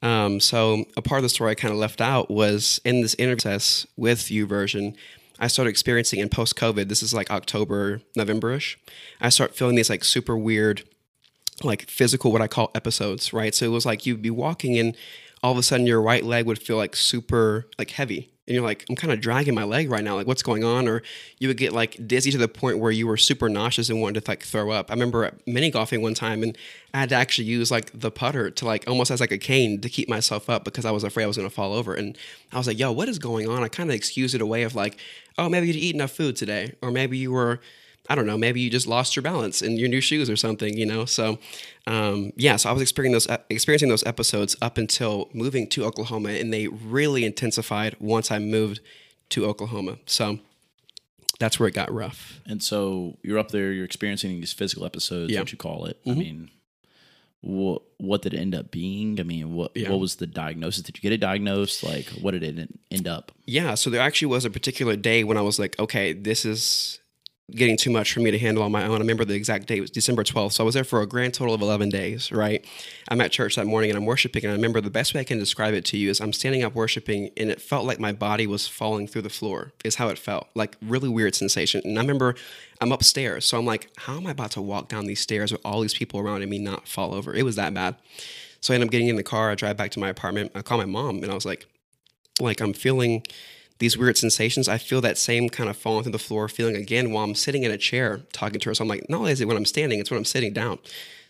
Um, 0.02 0.40
so 0.40 0.84
a 0.96 1.02
part 1.02 1.18
of 1.18 1.22
the 1.22 1.28
story 1.30 1.50
I 1.50 1.54
kind 1.54 1.72
of 1.72 1.78
left 1.78 2.00
out 2.00 2.30
was 2.30 2.80
in 2.84 3.00
this 3.00 3.14
interview 3.14 3.36
process 3.36 3.86
with 3.96 4.20
YouVersion, 4.20 4.94
I 5.38 5.48
started 5.48 5.70
experiencing 5.70 6.20
in 6.20 6.28
post 6.28 6.56
COVID. 6.56 6.88
This 6.88 7.02
is 7.02 7.12
like 7.12 7.30
October, 7.30 8.00
November-ish. 8.14 8.78
I 9.20 9.28
start 9.28 9.54
feeling 9.54 9.76
these 9.76 9.90
like 9.90 10.04
super 10.04 10.36
weird, 10.36 10.82
like 11.62 11.88
physical, 11.88 12.32
what 12.32 12.42
I 12.42 12.48
call 12.48 12.70
episodes, 12.74 13.32
right? 13.32 13.54
So 13.54 13.66
it 13.66 13.70
was 13.70 13.84
like 13.84 14.06
you'd 14.06 14.22
be 14.22 14.30
walking 14.30 14.78
and 14.78 14.96
all 15.42 15.52
of 15.52 15.58
a 15.58 15.62
sudden 15.62 15.86
your 15.86 16.00
right 16.00 16.24
leg 16.24 16.46
would 16.46 16.60
feel 16.60 16.76
like 16.76 16.96
super 16.96 17.68
like 17.78 17.90
heavy. 17.90 18.30
And 18.48 18.54
you're 18.54 18.64
like, 18.64 18.84
I'm 18.88 18.94
kind 18.94 19.12
of 19.12 19.20
dragging 19.20 19.56
my 19.56 19.64
leg 19.64 19.90
right 19.90 20.04
now. 20.04 20.14
Like, 20.14 20.28
what's 20.28 20.42
going 20.42 20.62
on? 20.62 20.86
Or 20.86 21.02
you 21.40 21.48
would 21.48 21.56
get 21.56 21.72
like 21.72 22.06
dizzy 22.06 22.30
to 22.30 22.38
the 22.38 22.46
point 22.46 22.78
where 22.78 22.92
you 22.92 23.08
were 23.08 23.16
super 23.16 23.48
nauseous 23.48 23.88
and 23.88 24.00
wanted 24.00 24.24
to 24.24 24.30
like 24.30 24.44
throw 24.44 24.70
up. 24.70 24.88
I 24.88 24.94
remember 24.94 25.36
mini 25.46 25.68
golfing 25.68 26.00
one 26.00 26.14
time 26.14 26.44
and 26.44 26.56
I 26.94 27.00
had 27.00 27.08
to 27.08 27.16
actually 27.16 27.48
use 27.48 27.72
like 27.72 27.90
the 27.92 28.10
putter 28.12 28.50
to 28.52 28.64
like 28.64 28.84
almost 28.86 29.10
as 29.10 29.20
like 29.20 29.32
a 29.32 29.38
cane 29.38 29.80
to 29.80 29.88
keep 29.88 30.08
myself 30.08 30.48
up 30.48 30.62
because 30.62 30.84
I 30.84 30.92
was 30.92 31.02
afraid 31.02 31.24
I 31.24 31.26
was 31.26 31.36
going 31.36 31.48
to 31.48 31.54
fall 31.54 31.72
over. 31.72 31.92
And 31.92 32.16
I 32.52 32.58
was 32.58 32.68
like, 32.68 32.78
yo, 32.78 32.92
what 32.92 33.08
is 33.08 33.18
going 33.18 33.48
on? 33.48 33.64
I 33.64 33.68
kind 33.68 33.90
of 33.90 33.96
excused 33.96 34.36
it 34.36 34.40
away 34.40 34.62
of 34.62 34.76
like, 34.76 34.96
oh, 35.38 35.48
maybe 35.48 35.66
you 35.66 35.72
didn't 35.72 35.84
eat 35.84 35.94
enough 35.96 36.12
food 36.12 36.36
today. 36.36 36.74
Or 36.82 36.92
maybe 36.92 37.18
you 37.18 37.32
were 37.32 37.60
I 38.08 38.14
don't 38.14 38.26
know, 38.26 38.38
maybe 38.38 38.60
you 38.60 38.70
just 38.70 38.86
lost 38.86 39.16
your 39.16 39.22
balance 39.22 39.62
in 39.62 39.76
your 39.76 39.88
new 39.88 40.00
shoes 40.00 40.30
or 40.30 40.36
something, 40.36 40.76
you 40.76 40.86
know? 40.86 41.04
So, 41.04 41.38
um, 41.86 42.32
yeah, 42.36 42.56
so 42.56 42.70
I 42.70 42.72
was 42.72 42.82
experiencing 42.82 43.12
those, 43.32 43.38
experiencing 43.50 43.88
those 43.88 44.04
episodes 44.04 44.54
up 44.62 44.78
until 44.78 45.28
moving 45.32 45.68
to 45.70 45.84
Oklahoma, 45.84 46.30
and 46.30 46.52
they 46.52 46.68
really 46.68 47.24
intensified 47.24 47.96
once 48.00 48.30
I 48.30 48.38
moved 48.38 48.80
to 49.30 49.44
Oklahoma. 49.46 49.98
So 50.06 50.38
that's 51.38 51.58
where 51.58 51.68
it 51.68 51.74
got 51.74 51.92
rough. 51.92 52.40
And 52.46 52.62
so, 52.62 53.18
you're 53.22 53.38
up 53.38 53.50
there, 53.50 53.72
you're 53.72 53.84
experiencing 53.84 54.40
these 54.40 54.52
physical 54.52 54.84
episodes, 54.86 55.32
Yeah. 55.32 55.40
what 55.40 55.52
you 55.52 55.58
call 55.58 55.86
it. 55.86 55.98
I 56.06 56.10
Mhm. 56.10 56.16
mean, 56.16 56.50
what 57.40 57.82
what 57.98 58.20
did 58.20 58.34
it 58.34 58.38
end 58.38 58.54
up 58.54 58.70
being? 58.70 59.18
I 59.18 59.22
mean, 59.22 59.54
what 59.54 59.72
Yeah. 59.74 59.90
what 59.90 60.00
was 60.00 60.16
the 60.16 60.26
diagnosis? 60.26 60.82
Did 60.82 60.96
you 60.98 61.00
get 61.00 61.12
it 61.12 61.18
diagnosed? 61.20 61.82
Like, 61.82 62.06
what 62.20 62.32
did 62.32 62.42
it 62.42 62.68
end 62.90 63.08
up? 63.08 63.32
Yeah, 63.46 63.74
so 63.74 63.88
there 63.88 64.00
actually 64.02 64.26
was 64.26 64.44
a 64.44 64.50
particular 64.50 64.96
day 64.96 65.24
when 65.24 65.36
I 65.38 65.40
was 65.40 65.58
like, 65.58 65.78
okay, 65.78 66.12
this 66.12 66.44
is 66.44 66.98
getting 67.52 67.76
too 67.76 67.90
much 67.90 68.12
for 68.12 68.18
me 68.20 68.32
to 68.32 68.38
handle 68.38 68.64
on 68.64 68.72
my 68.72 68.84
own. 68.84 68.96
I 68.96 68.98
remember 68.98 69.24
the 69.24 69.34
exact 69.34 69.68
date 69.68 69.80
was 69.80 69.90
December 69.90 70.24
12th. 70.24 70.54
So 70.54 70.64
I 70.64 70.66
was 70.66 70.74
there 70.74 70.82
for 70.82 71.00
a 71.00 71.06
grand 71.06 71.32
total 71.32 71.54
of 71.54 71.62
11 71.62 71.90
days, 71.90 72.32
right? 72.32 72.64
I'm 73.08 73.20
at 73.20 73.30
church 73.30 73.54
that 73.54 73.66
morning 73.66 73.90
and 73.90 73.96
I'm 73.96 74.04
worshiping. 74.04 74.44
And 74.44 74.50
I 74.50 74.56
remember 74.56 74.80
the 74.80 74.90
best 74.90 75.14
way 75.14 75.20
I 75.20 75.24
can 75.24 75.38
describe 75.38 75.72
it 75.72 75.84
to 75.86 75.96
you 75.96 76.10
is 76.10 76.20
I'm 76.20 76.32
standing 76.32 76.64
up 76.64 76.74
worshiping 76.74 77.30
and 77.36 77.50
it 77.50 77.62
felt 77.62 77.84
like 77.84 78.00
my 78.00 78.12
body 78.12 78.48
was 78.48 78.66
falling 78.66 79.06
through 79.06 79.22
the 79.22 79.30
floor, 79.30 79.72
is 79.84 79.94
how 79.94 80.08
it 80.08 80.18
felt. 80.18 80.48
Like 80.56 80.76
really 80.82 81.08
weird 81.08 81.36
sensation. 81.36 81.82
And 81.84 81.96
I 81.96 82.00
remember 82.00 82.34
I'm 82.80 82.90
upstairs. 82.90 83.46
So 83.46 83.58
I'm 83.58 83.66
like, 83.66 83.90
how 83.96 84.16
am 84.16 84.26
I 84.26 84.32
about 84.32 84.50
to 84.52 84.62
walk 84.62 84.88
down 84.88 85.06
these 85.06 85.20
stairs 85.20 85.52
with 85.52 85.60
all 85.64 85.80
these 85.80 85.94
people 85.94 86.18
around 86.18 86.42
and 86.42 86.50
me 86.50 86.58
not 86.58 86.88
fall 86.88 87.14
over? 87.14 87.32
It 87.32 87.44
was 87.44 87.54
that 87.56 87.72
bad. 87.72 87.94
So 88.60 88.72
I 88.72 88.74
end 88.74 88.82
up 88.82 88.90
getting 88.90 89.06
in 89.06 89.14
the 89.14 89.22
car. 89.22 89.52
I 89.52 89.54
drive 89.54 89.76
back 89.76 89.92
to 89.92 90.00
my 90.00 90.08
apartment. 90.08 90.50
I 90.56 90.62
call 90.62 90.78
my 90.78 90.84
mom 90.84 91.22
and 91.22 91.30
I 91.30 91.34
was 91.34 91.46
like, 91.46 91.66
like 92.40 92.60
I'm 92.60 92.72
feeling 92.72 93.22
these 93.78 93.96
weird 93.96 94.16
sensations. 94.16 94.68
I 94.68 94.78
feel 94.78 95.00
that 95.02 95.18
same 95.18 95.48
kind 95.48 95.68
of 95.68 95.76
falling 95.76 96.04
through 96.04 96.12
the 96.12 96.18
floor 96.18 96.48
feeling 96.48 96.76
again 96.76 97.10
while 97.10 97.24
I'm 97.24 97.34
sitting 97.34 97.64
in 97.64 97.70
a 97.70 97.78
chair 97.78 98.22
talking 98.32 98.60
to 98.60 98.70
her. 98.70 98.74
So 98.74 98.82
I'm 98.82 98.88
like, 98.88 99.08
not 99.08 99.18
only 99.18 99.32
is 99.32 99.40
it 99.40 99.48
when 99.48 99.56
I'm 99.56 99.64
standing, 99.64 99.98
it's 99.98 100.10
when 100.10 100.18
I'm 100.18 100.24
sitting 100.24 100.52
down. 100.52 100.78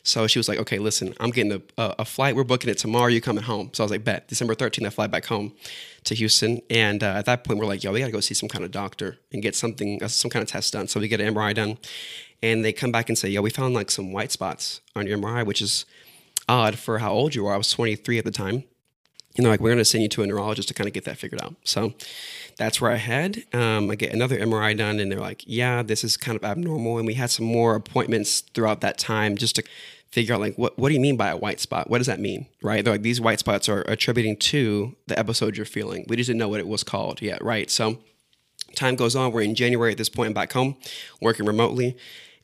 So 0.07 0.29
she 0.29 0.39
was 0.39 0.49
like, 0.49 0.61
okay, 0.61 0.79
listen, 0.79 1.15
I'm 1.19 1.31
getting 1.31 1.53
a, 1.53 1.61
a, 1.99 2.05
flight. 2.05 2.37
We're 2.37 2.45
booking 2.45 2.71
it 2.71 2.79
tomorrow. 2.79 3.09
You're 3.09 3.21
coming 3.21 3.43
home? 3.43 3.71
So 3.73 3.83
I 3.83 3.87
was 3.87 3.91
like, 3.91 4.05
bet. 4.05 4.29
December 4.29 4.55
13th, 4.55 4.87
I 4.87 4.91
fly 4.91 5.09
back 5.09 5.25
home 5.25 5.53
to 6.05 6.15
Houston. 6.15 6.61
And 6.71 7.03
uh, 7.03 7.07
at 7.07 7.25
that 7.25 7.43
point, 7.43 7.59
we're 7.59 7.67
like, 7.67 7.83
yo, 7.83 7.91
we 7.91 7.99
got 7.99 8.07
to 8.07 8.13
go 8.13 8.21
see 8.21 8.33
some 8.33 8.49
kind 8.49 8.65
of 8.65 8.71
doctor 8.71 9.19
and 9.33 9.43
get 9.43 9.57
something, 9.57 10.01
uh, 10.01 10.07
some 10.07 10.31
kind 10.31 10.45
of 10.45 10.49
test 10.49 10.73
done. 10.75 10.87
So 10.87 11.01
we 11.01 11.09
get 11.09 11.21
an 11.21 11.35
MRI 11.35 11.57
done. 11.57 11.79
And 12.41 12.65
they 12.65 12.73
come 12.73 12.93
back 12.93 13.09
and 13.09 13.19
say, 13.19 13.29
yo, 13.31 13.43
we 13.43 13.51
found 13.51 13.75
like 13.75 13.91
some 13.91 14.13
white 14.13 14.31
spots 14.31 14.81
on 14.95 15.09
your 15.09 15.19
MRI, 15.19 15.45
which 15.45 15.61
is 15.61 15.87
odd 16.49 16.79
for 16.79 16.99
how 16.99 17.11
old 17.11 17.35
you 17.35 17.45
are. 17.47 17.55
I 17.55 17.57
was 17.57 17.71
23 17.73 18.19
at 18.19 18.25
the 18.25 18.31
time. 18.31 18.63
And 19.37 19.45
they're 19.45 19.53
like, 19.53 19.61
we're 19.61 19.71
going 19.71 19.79
to 19.79 19.85
send 19.85 20.03
you 20.03 20.09
to 20.11 20.23
a 20.23 20.27
neurologist 20.27 20.69
to 20.69 20.75
kind 20.75 20.89
of 20.89 20.95
get 20.95 21.05
that 21.05 21.19
figured 21.19 21.43
out. 21.43 21.55
So 21.65 21.93
that's 22.57 22.81
where 22.81 22.91
I 22.91 22.97
had. 22.97 23.45
Um, 23.53 23.91
I 23.91 23.95
get 23.95 24.13
another 24.13 24.39
MRI 24.39 24.77
done, 24.77 24.99
and 24.99 25.13
they're 25.13 25.21
like, 25.21 25.45
yeah, 25.47 25.83
this 25.83 26.03
is 26.03 26.17
kind 26.17 26.37
of 26.37 26.45
abnormal. 26.45 26.99
And 26.99 27.07
we 27.07 27.15
had 27.15 27.31
some 27.31 27.45
more 27.45 27.75
appointments 27.75 28.41
throughout 28.41 28.81
that 28.81 28.99
time 28.99 29.37
just 29.37 29.57
to 29.57 29.65
figure 30.11 30.35
out 30.35 30.41
like 30.41 30.57
what 30.57 30.79
what 30.79 30.89
do 30.89 30.95
you 30.95 31.01
mean 31.01 31.17
by 31.17 31.29
a 31.29 31.37
white 31.37 31.61
spot? 31.61 31.91
What 31.91 31.99
does 31.99 32.07
that 32.07 32.21
mean? 32.21 32.47
Right? 32.63 32.83
They're 32.83 32.95
like 32.95 33.03
these 33.03 33.21
white 33.21 33.39
spots 33.39 33.69
are 33.69 33.83
attributing 33.83 34.37
to 34.37 34.97
the 35.07 35.19
episode 35.19 35.57
you're 35.57 35.67
feeling. 35.67 36.07
We 36.09 36.17
just 36.17 36.29
didn't 36.29 36.39
know 36.39 36.49
what 36.49 36.61
it 36.61 36.67
was 36.67 36.83
called 36.83 37.21
yet, 37.21 37.45
right? 37.45 37.71
So 37.71 37.99
time 38.75 38.97
goes 38.97 39.15
on. 39.15 39.33
We're 39.33 39.43
in 39.43 39.55
January 39.55 39.93
at 39.93 39.99
this 39.99 40.09
point. 40.09 40.35
Back 40.35 40.53
home, 40.53 40.77
working 41.21 41.45
remotely, 41.45 41.97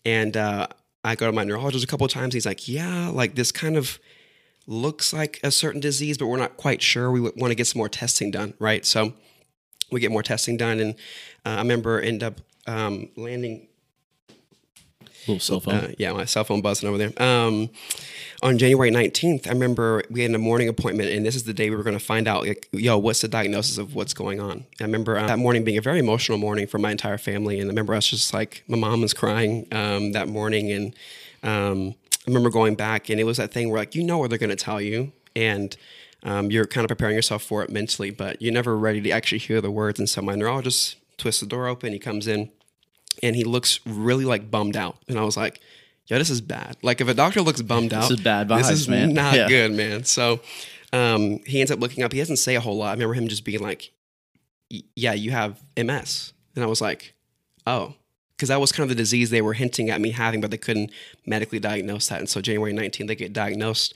and 0.04 0.36
uh, 0.36 0.66
I 1.02 1.14
go 1.14 1.26
to 1.26 1.32
my 1.32 1.44
neurologist 1.44 1.84
a 1.84 1.86
couple 1.86 2.04
of 2.04 2.12
times. 2.12 2.34
He's 2.34 2.46
like, 2.46 2.68
"Yeah, 2.68 3.08
like 3.08 3.36
this 3.36 3.52
kind 3.52 3.76
of 3.76 3.98
looks 4.66 5.12
like 5.12 5.40
a 5.42 5.50
certain 5.50 5.80
disease, 5.80 6.18
but 6.18 6.26
we're 6.26 6.38
not 6.38 6.56
quite 6.56 6.82
sure. 6.82 7.10
We 7.10 7.20
want 7.20 7.48
to 7.48 7.54
get 7.54 7.66
some 7.66 7.78
more 7.78 7.88
testing 7.88 8.30
done, 8.30 8.54
right?" 8.58 8.84
So 8.84 9.14
we 9.90 10.00
get 10.00 10.10
more 10.10 10.22
testing 10.22 10.56
done, 10.56 10.80
and 10.80 10.94
uh, 11.44 11.50
I 11.50 11.58
remember 11.58 12.00
end 12.00 12.22
up 12.22 12.40
um, 12.66 13.10
landing 13.16 13.68
Little 15.26 15.40
cell 15.40 15.60
phone. 15.60 15.74
uh, 15.74 15.92
yeah, 15.98 16.12
my 16.12 16.24
cell 16.24 16.44
phone 16.44 16.62
buzzing 16.62 16.88
over 16.88 16.98
there. 16.98 17.22
Um, 17.22 17.70
on 18.42 18.58
January 18.58 18.90
19th, 18.90 19.46
I 19.46 19.50
remember 19.50 20.02
we 20.10 20.22
had 20.22 20.34
a 20.34 20.38
morning 20.38 20.68
appointment, 20.68 21.10
and 21.10 21.24
this 21.24 21.36
is 21.36 21.44
the 21.44 21.54
day 21.54 21.70
we 21.70 21.76
were 21.76 21.84
going 21.84 21.98
to 21.98 22.04
find 22.04 22.26
out, 22.26 22.44
like, 22.44 22.68
yo, 22.72 22.98
what's 22.98 23.20
the 23.20 23.28
diagnosis 23.28 23.78
of 23.78 23.94
what's 23.94 24.14
going 24.14 24.40
on? 24.40 24.66
I 24.80 24.84
remember 24.84 25.16
uh, 25.16 25.28
that 25.28 25.38
morning 25.38 25.62
being 25.62 25.78
a 25.78 25.82
very 25.82 26.00
emotional 26.00 26.38
morning 26.38 26.66
for 26.66 26.78
my 26.78 26.90
entire 26.90 27.18
family, 27.18 27.60
and 27.60 27.68
I 27.68 27.70
remember 27.70 27.94
us 27.94 28.08
just 28.08 28.34
like, 28.34 28.64
my 28.66 28.76
mom 28.76 29.00
was 29.00 29.14
crying 29.14 29.68
um, 29.70 30.12
that 30.12 30.28
morning, 30.28 30.72
and 30.72 30.94
um, 31.44 31.94
I 32.26 32.30
remember 32.30 32.50
going 32.50 32.74
back, 32.76 33.08
and 33.10 33.18
it 33.20 33.24
was 33.24 33.36
that 33.38 33.52
thing 33.52 33.70
where, 33.70 33.80
like, 33.80 33.94
you 33.94 34.02
know 34.04 34.18
what 34.18 34.30
they're 34.30 34.38
going 34.38 34.50
to 34.50 34.56
tell 34.56 34.80
you, 34.80 35.12
and 35.34 35.76
um, 36.22 36.50
you're 36.50 36.66
kind 36.66 36.84
of 36.84 36.88
preparing 36.88 37.16
yourself 37.16 37.42
for 37.42 37.62
it 37.64 37.70
mentally, 37.70 38.10
but 38.10 38.40
you're 38.40 38.52
never 38.52 38.76
ready 38.76 39.00
to 39.00 39.10
actually 39.10 39.38
hear 39.38 39.60
the 39.60 39.70
words. 39.72 39.98
And 39.98 40.08
so 40.08 40.22
my 40.22 40.34
neurologist 40.36 40.96
twists 41.18 41.40
the 41.40 41.46
door 41.46 41.66
open, 41.66 41.92
he 41.92 41.98
comes 41.98 42.26
in, 42.28 42.50
and 43.22 43.34
he 43.34 43.42
looks 43.44 43.80
really 43.84 44.24
like 44.24 44.50
bummed 44.50 44.76
out. 44.76 44.98
And 45.08 45.18
I 45.18 45.22
was 45.22 45.36
like, 45.36 45.60
yo, 46.06 46.18
this 46.18 46.30
is 46.30 46.40
bad. 46.40 46.76
Like 46.82 47.00
if 47.00 47.08
a 47.08 47.14
doctor 47.14 47.42
looks 47.42 47.60
bummed 47.62 47.92
out, 47.92 48.02
this 48.08 48.18
is 48.18 48.20
bad 48.24 48.48
this 48.48 48.70
is 48.70 48.88
man. 48.88 49.14
not 49.14 49.34
Yeah. 49.34 49.48
good, 49.48 49.72
man. 49.72 50.04
So 50.04 50.40
um, 50.92 51.40
he 51.46 51.60
ends 51.60 51.72
up 51.72 51.80
looking 51.80 52.04
up. 52.04 52.12
He 52.12 52.18
doesn't 52.20 52.36
say 52.36 52.54
a 52.54 52.60
whole 52.60 52.76
lot. 52.76 52.90
I 52.90 52.92
remember 52.92 53.14
him 53.14 53.28
just 53.28 53.44
being 53.44 53.60
like, 53.60 53.90
yeah, 54.70 55.12
you 55.12 55.32
have 55.32 55.60
MS. 55.76 56.32
And 56.54 56.62
I 56.64 56.66
was 56.66 56.80
like, 56.80 57.14
oh, 57.66 57.94
because 58.42 58.48
that 58.48 58.60
was 58.60 58.72
kind 58.72 58.82
of 58.82 58.88
the 58.88 59.00
disease 59.00 59.30
they 59.30 59.40
were 59.40 59.52
hinting 59.52 59.88
at 59.88 60.00
me 60.00 60.10
having, 60.10 60.40
but 60.40 60.50
they 60.50 60.58
couldn't 60.58 60.90
medically 61.24 61.60
diagnose 61.60 62.08
that. 62.08 62.18
And 62.18 62.28
so 62.28 62.40
January 62.40 62.72
19th, 62.72 63.06
they 63.06 63.14
get 63.14 63.32
diagnosed 63.32 63.94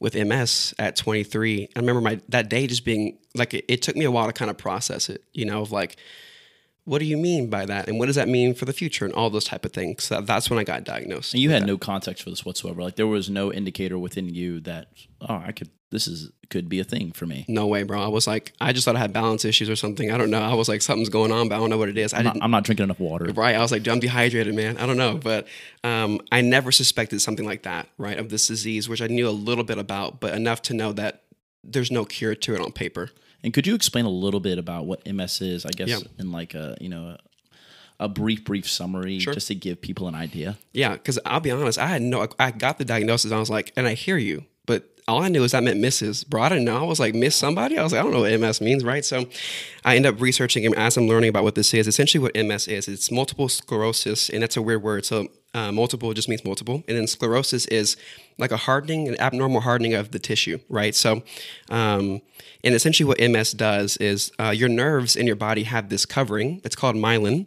with 0.00 0.14
MS 0.14 0.72
at 0.78 0.96
23. 0.96 1.68
I 1.76 1.78
remember 1.78 2.00
my 2.00 2.18
that 2.30 2.48
day 2.48 2.66
just 2.66 2.86
being 2.86 3.18
like, 3.34 3.52
it, 3.52 3.66
it 3.68 3.82
took 3.82 3.94
me 3.94 4.06
a 4.06 4.10
while 4.10 4.28
to 4.28 4.32
kind 4.32 4.50
of 4.50 4.56
process 4.56 5.10
it, 5.10 5.24
you 5.34 5.44
know, 5.44 5.60
of 5.60 5.72
like, 5.72 5.96
what 6.84 7.00
do 7.00 7.04
you 7.04 7.18
mean 7.18 7.50
by 7.50 7.66
that? 7.66 7.86
And 7.86 7.98
what 7.98 8.06
does 8.06 8.16
that 8.16 8.28
mean 8.28 8.54
for 8.54 8.64
the 8.64 8.72
future 8.72 9.04
and 9.04 9.12
all 9.12 9.28
those 9.28 9.44
type 9.44 9.66
of 9.66 9.74
things? 9.74 10.04
So 10.04 10.22
that's 10.22 10.48
when 10.48 10.58
I 10.58 10.64
got 10.64 10.84
diagnosed. 10.84 11.34
And 11.34 11.42
you 11.42 11.50
had 11.50 11.66
no 11.66 11.76
context 11.76 12.24
for 12.24 12.30
this 12.30 12.46
whatsoever. 12.46 12.82
Like 12.82 12.96
there 12.96 13.06
was 13.06 13.28
no 13.28 13.52
indicator 13.52 13.98
within 13.98 14.30
you 14.30 14.58
that 14.60 14.86
oh, 15.20 15.42
I 15.44 15.52
could 15.52 15.68
this 15.92 16.08
is 16.08 16.30
could 16.50 16.68
be 16.68 16.80
a 16.80 16.84
thing 16.84 17.12
for 17.12 17.24
me. 17.24 17.44
No 17.48 17.66
way, 17.68 17.82
bro. 17.84 18.02
I 18.02 18.08
was 18.08 18.26
like, 18.26 18.52
I 18.60 18.72
just 18.72 18.84
thought 18.84 18.96
I 18.96 18.98
had 18.98 19.12
balance 19.12 19.44
issues 19.44 19.70
or 19.70 19.76
something. 19.76 20.10
I 20.10 20.18
don't 20.18 20.28
know. 20.30 20.42
I 20.42 20.52
was 20.54 20.68
like, 20.68 20.82
something's 20.82 21.08
going 21.08 21.30
on, 21.32 21.48
but 21.48 21.54
I 21.54 21.58
don't 21.58 21.70
know 21.70 21.78
what 21.78 21.88
it 21.88 21.96
is. 21.96 22.12
I 22.12 22.18
I'm 22.18 22.24
didn't. 22.24 22.36
not, 22.38 22.44
I'm 22.44 22.50
not 22.50 22.64
drinking 22.64 22.84
enough 22.84 22.98
water. 23.00 23.26
Right. 23.32 23.54
I 23.54 23.60
was 23.60 23.70
like, 23.72 23.86
I'm 23.88 24.00
dehydrated, 24.00 24.54
man. 24.54 24.76
I 24.76 24.84
don't 24.86 24.96
know. 24.98 25.16
But 25.16 25.46
um, 25.84 26.20
I 26.32 26.40
never 26.42 26.70
suspected 26.72 27.22
something 27.22 27.46
like 27.46 27.62
that, 27.62 27.88
right? 27.96 28.18
Of 28.18 28.28
this 28.28 28.48
disease, 28.48 28.88
which 28.88 29.00
I 29.00 29.06
knew 29.06 29.28
a 29.28 29.30
little 29.30 29.64
bit 29.64 29.78
about, 29.78 30.20
but 30.20 30.34
enough 30.34 30.60
to 30.62 30.74
know 30.74 30.92
that 30.92 31.22
there's 31.64 31.90
no 31.90 32.04
cure 32.04 32.34
to 32.34 32.54
it 32.54 32.60
on 32.60 32.72
paper. 32.72 33.10
And 33.44 33.54
could 33.54 33.66
you 33.66 33.74
explain 33.74 34.04
a 34.04 34.10
little 34.10 34.40
bit 34.40 34.58
about 34.58 34.84
what 34.86 35.06
MS 35.06 35.40
is? 35.40 35.64
I 35.64 35.70
guess 35.70 35.88
Yeah. 35.88 35.98
in 36.18 36.32
like 36.32 36.54
a 36.54 36.76
you 36.80 36.88
know 36.90 37.16
a, 37.98 38.04
a 38.04 38.08
brief 38.08 38.44
brief 38.44 38.68
summary 38.68 39.20
Sure. 39.20 39.32
just 39.32 39.48
to 39.48 39.54
give 39.54 39.80
people 39.80 40.06
an 40.06 40.14
idea. 40.14 40.58
Yeah. 40.72 40.92
Because 40.92 41.18
I'll 41.24 41.40
be 41.40 41.50
honest, 41.50 41.78
I 41.78 41.86
had 41.86 42.02
no, 42.02 42.26
I 42.38 42.50
got 42.50 42.76
the 42.78 42.84
diagnosis. 42.84 43.30
And 43.30 43.36
I 43.36 43.40
was 43.40 43.50
like, 43.50 43.72
and 43.76 43.86
I 43.86 43.94
hear 43.94 44.16
you, 44.18 44.44
all 45.08 45.22
I 45.22 45.28
knew 45.28 45.42
is 45.42 45.52
that 45.52 45.64
meant 45.64 45.80
misses. 45.80 46.24
Bro, 46.24 46.42
I 46.42 46.48
didn't 46.50 46.64
know. 46.64 46.76
I 46.76 46.82
was 46.84 47.00
like, 47.00 47.14
miss 47.14 47.34
somebody? 47.34 47.76
I 47.76 47.82
was 47.82 47.92
like, 47.92 48.00
I 48.00 48.02
don't 48.02 48.12
know 48.12 48.20
what 48.20 48.38
MS 48.38 48.60
means, 48.60 48.84
right? 48.84 49.04
So 49.04 49.26
I 49.84 49.96
end 49.96 50.06
up 50.06 50.20
researching 50.20 50.64
and 50.64 50.74
as 50.76 50.96
I'm 50.96 51.08
learning 51.08 51.30
about 51.30 51.44
what 51.44 51.54
this 51.54 51.74
is, 51.74 51.86
essentially 51.86 52.22
what 52.22 52.34
MS 52.36 52.68
is, 52.68 52.88
it's 52.88 53.10
multiple 53.10 53.48
sclerosis, 53.48 54.28
and 54.28 54.42
that's 54.42 54.56
a 54.56 54.62
weird 54.62 54.82
word. 54.82 55.04
So 55.04 55.28
uh, 55.54 55.72
multiple 55.72 56.12
just 56.14 56.28
means 56.28 56.44
multiple. 56.44 56.82
And 56.88 56.96
then 56.96 57.06
sclerosis 57.06 57.66
is 57.66 57.96
like 58.38 58.52
a 58.52 58.56
hardening, 58.56 59.08
an 59.08 59.20
abnormal 59.20 59.60
hardening 59.60 59.94
of 59.94 60.12
the 60.12 60.18
tissue, 60.18 60.58
right? 60.68 60.94
So, 60.94 61.22
um, 61.68 62.22
and 62.64 62.74
essentially 62.74 63.06
what 63.06 63.20
MS 63.20 63.52
does 63.52 63.96
is 63.98 64.32
uh, 64.38 64.50
your 64.50 64.68
nerves 64.68 65.16
in 65.16 65.26
your 65.26 65.36
body 65.36 65.64
have 65.64 65.88
this 65.88 66.06
covering. 66.06 66.60
It's 66.64 66.76
called 66.76 66.96
myelin. 66.96 67.46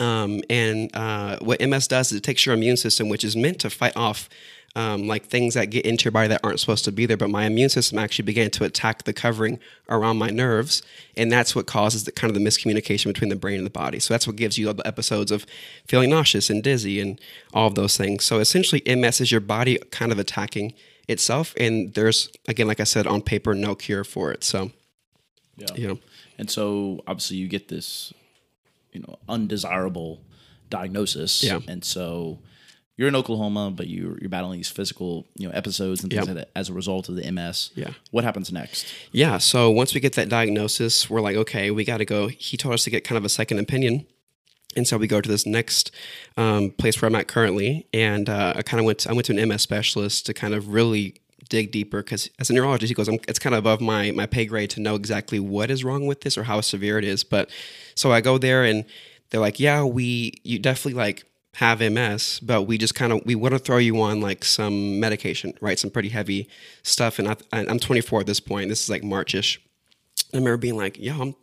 Um, 0.00 0.42
and 0.48 0.90
uh, 0.96 1.38
what 1.40 1.60
MS 1.60 1.86
does 1.86 2.12
is 2.12 2.18
it 2.18 2.24
takes 2.24 2.44
your 2.46 2.54
immune 2.54 2.76
system, 2.76 3.08
which 3.08 3.24
is 3.24 3.36
meant 3.36 3.60
to 3.60 3.70
fight 3.70 3.96
off 3.96 4.28
um, 4.74 5.06
like 5.06 5.26
things 5.26 5.54
that 5.54 5.66
get 5.66 5.84
into 5.84 6.04
your 6.04 6.12
body 6.12 6.28
that 6.28 6.40
aren't 6.42 6.58
supposed 6.60 6.84
to 6.86 6.92
be 6.92 7.04
there. 7.06 7.16
But 7.16 7.30
my 7.30 7.44
immune 7.44 7.68
system 7.68 7.98
actually 7.98 8.24
began 8.24 8.50
to 8.52 8.64
attack 8.64 9.04
the 9.04 9.12
covering 9.12 9.58
around 9.88 10.16
my 10.18 10.30
nerves, 10.30 10.82
and 11.16 11.30
that's 11.30 11.54
what 11.54 11.66
causes 11.66 12.04
the 12.04 12.12
kind 12.12 12.30
of 12.30 12.34
the 12.34 12.46
miscommunication 12.48 13.06
between 13.06 13.28
the 13.28 13.36
brain 13.36 13.58
and 13.58 13.66
the 13.66 13.70
body. 13.70 13.98
So 14.00 14.14
that's 14.14 14.26
what 14.26 14.36
gives 14.36 14.56
you 14.58 14.68
all 14.68 14.74
the 14.74 14.86
episodes 14.86 15.30
of 15.30 15.44
feeling 15.86 16.10
nauseous 16.10 16.48
and 16.50 16.62
dizzy 16.62 17.00
and 17.00 17.20
all 17.52 17.66
of 17.66 17.74
those 17.74 17.96
things. 17.96 18.24
So 18.24 18.38
essentially, 18.38 18.82
MS 18.86 19.20
is 19.20 19.30
your 19.30 19.40
body 19.42 19.78
kind 19.90 20.10
of 20.12 20.18
attacking 20.18 20.72
itself, 21.08 21.52
and 21.58 21.92
there's 21.94 22.30
again, 22.48 22.66
like 22.66 22.80
I 22.80 22.84
said, 22.84 23.06
on 23.06 23.22
paper, 23.22 23.54
no 23.54 23.74
cure 23.74 24.04
for 24.04 24.32
it. 24.32 24.42
So 24.44 24.70
Yeah. 25.56 25.66
you 25.74 25.88
know, 25.88 25.98
And 26.38 26.50
so 26.50 27.02
obviously 27.06 27.36
you 27.36 27.46
get 27.48 27.68
this, 27.68 28.12
you 28.92 29.00
know, 29.00 29.18
undesirable 29.28 30.22
diagnosis. 30.70 31.42
Yeah. 31.44 31.60
And 31.68 31.84
so 31.84 32.38
you're 33.02 33.08
in 33.08 33.16
Oklahoma, 33.16 33.72
but 33.74 33.88
you're 33.88 34.16
you're 34.20 34.30
battling 34.30 34.60
these 34.60 34.68
physical, 34.70 35.26
you 35.36 35.48
know, 35.48 35.52
episodes 35.54 36.04
and 36.04 36.12
things 36.12 36.28
Yep. 36.28 36.36
like 36.36 36.46
that 36.46 36.50
as 36.54 36.68
a 36.68 36.72
result 36.72 37.08
of 37.08 37.16
the 37.16 37.30
MS. 37.32 37.70
Yeah. 37.74 37.90
What 38.12 38.22
happens 38.22 38.52
next? 38.52 38.86
Yeah. 39.10 39.38
So 39.38 39.70
once 39.72 39.92
we 39.92 40.00
get 40.00 40.12
that 40.12 40.28
diagnosis, 40.28 41.10
we're 41.10 41.20
like, 41.20 41.34
okay, 41.34 41.72
we 41.72 41.84
got 41.84 41.96
to 41.98 42.04
go. 42.04 42.28
He 42.28 42.56
told 42.56 42.74
us 42.74 42.84
to 42.84 42.90
get 42.90 43.02
kind 43.02 43.18
of 43.18 43.24
a 43.24 43.28
second 43.28 43.58
opinion. 43.58 44.06
And 44.76 44.86
so 44.86 44.96
we 44.96 45.08
go 45.08 45.20
to 45.20 45.28
this 45.28 45.44
next 45.46 45.90
um, 46.36 46.70
place 46.70 47.02
where 47.02 47.08
I'm 47.08 47.16
at 47.16 47.26
currently, 47.26 47.88
and 47.92 48.30
uh, 48.30 48.52
I 48.56 48.62
kind 48.62 48.78
of 48.78 48.86
went. 48.86 49.00
To, 49.00 49.10
I 49.10 49.12
went 49.14 49.26
to 49.26 49.36
an 49.36 49.48
MS 49.48 49.62
specialist 49.62 50.24
to 50.26 50.32
kind 50.32 50.54
of 50.54 50.68
really 50.72 51.16
dig 51.50 51.72
deeper 51.72 52.02
because 52.04 52.30
as 52.38 52.50
a 52.50 52.52
neurologist, 52.54 52.88
he 52.88 52.94
goes, 52.94 53.08
I'm, 53.08 53.18
"It's 53.26 53.40
kind 53.40 53.54
of 53.54 53.58
above 53.58 53.80
my 53.80 54.12
my 54.12 54.26
pay 54.26 54.46
grade 54.46 54.70
to 54.70 54.80
know 54.80 54.94
exactly 54.94 55.40
what 55.40 55.72
is 55.72 55.82
wrong 55.82 56.06
with 56.06 56.20
this 56.20 56.38
or 56.38 56.44
how 56.44 56.60
severe 56.60 56.98
it 56.98 57.04
is." 57.04 57.24
But 57.24 57.50
so 57.96 58.12
I 58.12 58.20
go 58.20 58.38
there, 58.38 58.62
and 58.64 58.84
they're 59.30 59.40
like, 59.42 59.58
"Yeah, 59.58 59.82
we 59.82 60.34
you 60.44 60.58
definitely 60.58 60.94
like 60.94 61.24
have 61.54 61.80
MS, 61.80 62.40
but 62.40 62.62
we 62.62 62.78
just 62.78 62.94
kind 62.94 63.12
of 63.12 63.20
we 63.26 63.34
want 63.34 63.52
to 63.52 63.58
throw 63.58 63.76
you 63.76 64.00
on 64.00 64.20
like 64.20 64.44
some 64.44 64.98
medication, 65.00 65.52
right? 65.60 65.78
Some 65.78 65.90
pretty 65.90 66.08
heavy 66.08 66.48
stuff." 66.82 67.18
And 67.18 67.28
I, 67.28 67.36
I'm 67.52 67.78
24 67.78 68.20
at 68.20 68.26
this 68.26 68.40
point. 68.40 68.68
This 68.68 68.84
is 68.84 68.90
like 68.90 69.02
Marchish. 69.02 69.58
I 70.32 70.38
remember 70.38 70.56
being 70.56 70.76
like, 70.76 70.98
"Yo, 70.98 71.20
I'm 71.20 71.34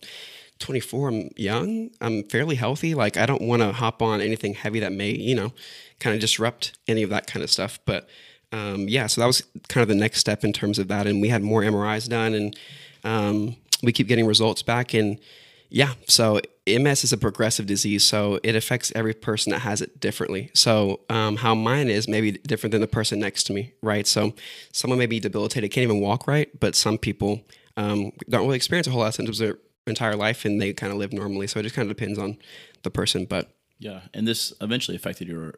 24. 0.59 1.09
I'm 1.09 1.29
young. 1.35 1.91
I'm 2.01 2.23
fairly 2.23 2.55
healthy. 2.55 2.95
Like, 2.95 3.17
I 3.17 3.25
don't 3.25 3.43
want 3.43 3.61
to 3.61 3.71
hop 3.71 4.01
on 4.01 4.19
anything 4.19 4.55
heavy 4.55 4.79
that 4.79 4.91
may, 4.91 5.11
you 5.11 5.35
know, 5.35 5.53
kind 5.99 6.13
of 6.13 6.19
disrupt 6.19 6.77
any 6.87 7.03
of 7.03 7.09
that 7.11 7.27
kind 7.27 7.43
of 7.43 7.51
stuff." 7.51 7.79
But 7.85 8.09
um, 8.51 8.87
yeah, 8.87 9.07
so 9.07 9.21
that 9.21 9.27
was 9.27 9.43
kind 9.67 9.83
of 9.83 9.87
the 9.87 9.95
next 9.95 10.19
step 10.19 10.43
in 10.43 10.53
terms 10.53 10.79
of 10.79 10.87
that. 10.87 11.05
And 11.05 11.21
we 11.21 11.29
had 11.29 11.43
more 11.43 11.61
MRIs 11.61 12.09
done, 12.09 12.33
and 12.33 12.57
um, 13.03 13.55
we 13.83 13.91
keep 13.91 14.07
getting 14.07 14.25
results 14.25 14.63
back. 14.63 14.93
And 14.93 15.19
yeah, 15.69 15.93
so 16.07 16.41
MS 16.67 17.03
is 17.03 17.13
a 17.13 17.17
progressive 17.17 17.65
disease, 17.65 18.03
so 18.03 18.39
it 18.43 18.55
affects 18.55 18.91
every 18.95 19.13
person 19.13 19.51
that 19.51 19.59
has 19.59 19.81
it 19.81 19.99
differently. 19.99 20.49
So 20.53 21.01
um, 21.09 21.37
how 21.37 21.53
mine 21.55 21.89
is 21.89 22.07
maybe 22.07 22.31
different 22.31 22.71
than 22.71 22.81
the 22.81 22.87
person 22.87 23.19
next 23.19 23.43
to 23.43 23.53
me, 23.53 23.73
right? 23.81 24.07
So 24.07 24.33
someone 24.71 24.99
may 24.99 25.05
be 25.05 25.19
debilitated, 25.19 25.71
can't 25.71 25.83
even 25.83 26.01
walk 26.01 26.27
right, 26.27 26.49
but 26.59 26.75
some 26.75 26.97
people 26.97 27.41
um, 27.77 28.11
don't 28.27 28.41
really 28.41 28.55
experience 28.55 28.87
a 28.87 28.91
whole 28.91 29.01
lot 29.01 29.09
of 29.09 29.15
symptoms 29.15 29.37
their 29.39 29.57
entire 29.85 30.15
life, 30.15 30.43
and 30.45 30.61
they 30.61 30.73
kind 30.73 30.91
of 30.91 30.97
live 30.97 31.13
normally. 31.13 31.47
So 31.47 31.59
it 31.59 31.63
just 31.63 31.75
kind 31.75 31.89
of 31.89 31.95
depends 31.95 32.17
on 32.17 32.37
the 32.83 32.89
person, 32.89 33.25
but 33.25 33.53
Yeah. 33.77 34.01
And 34.13 34.27
this 34.27 34.53
eventually 34.61 34.97
affected 34.97 35.27
your 35.27 35.55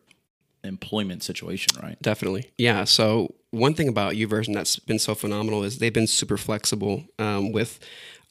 employment 0.63 1.24
situation, 1.24 1.69
right? 1.82 2.00
Definitely. 2.02 2.52
Yeah. 2.58 2.84
So 2.84 3.34
one 3.50 3.74
thing 3.74 3.88
about 3.88 4.13
YouVersion 4.13 4.54
that's 4.54 4.78
been 4.78 5.00
so 5.00 5.15
phenomenal 5.15 5.63
is 5.63 5.80
they've 5.80 5.93
been 5.93 6.08
super 6.08 6.38
flexible 6.38 7.06
um, 7.17 7.52
with 7.52 7.80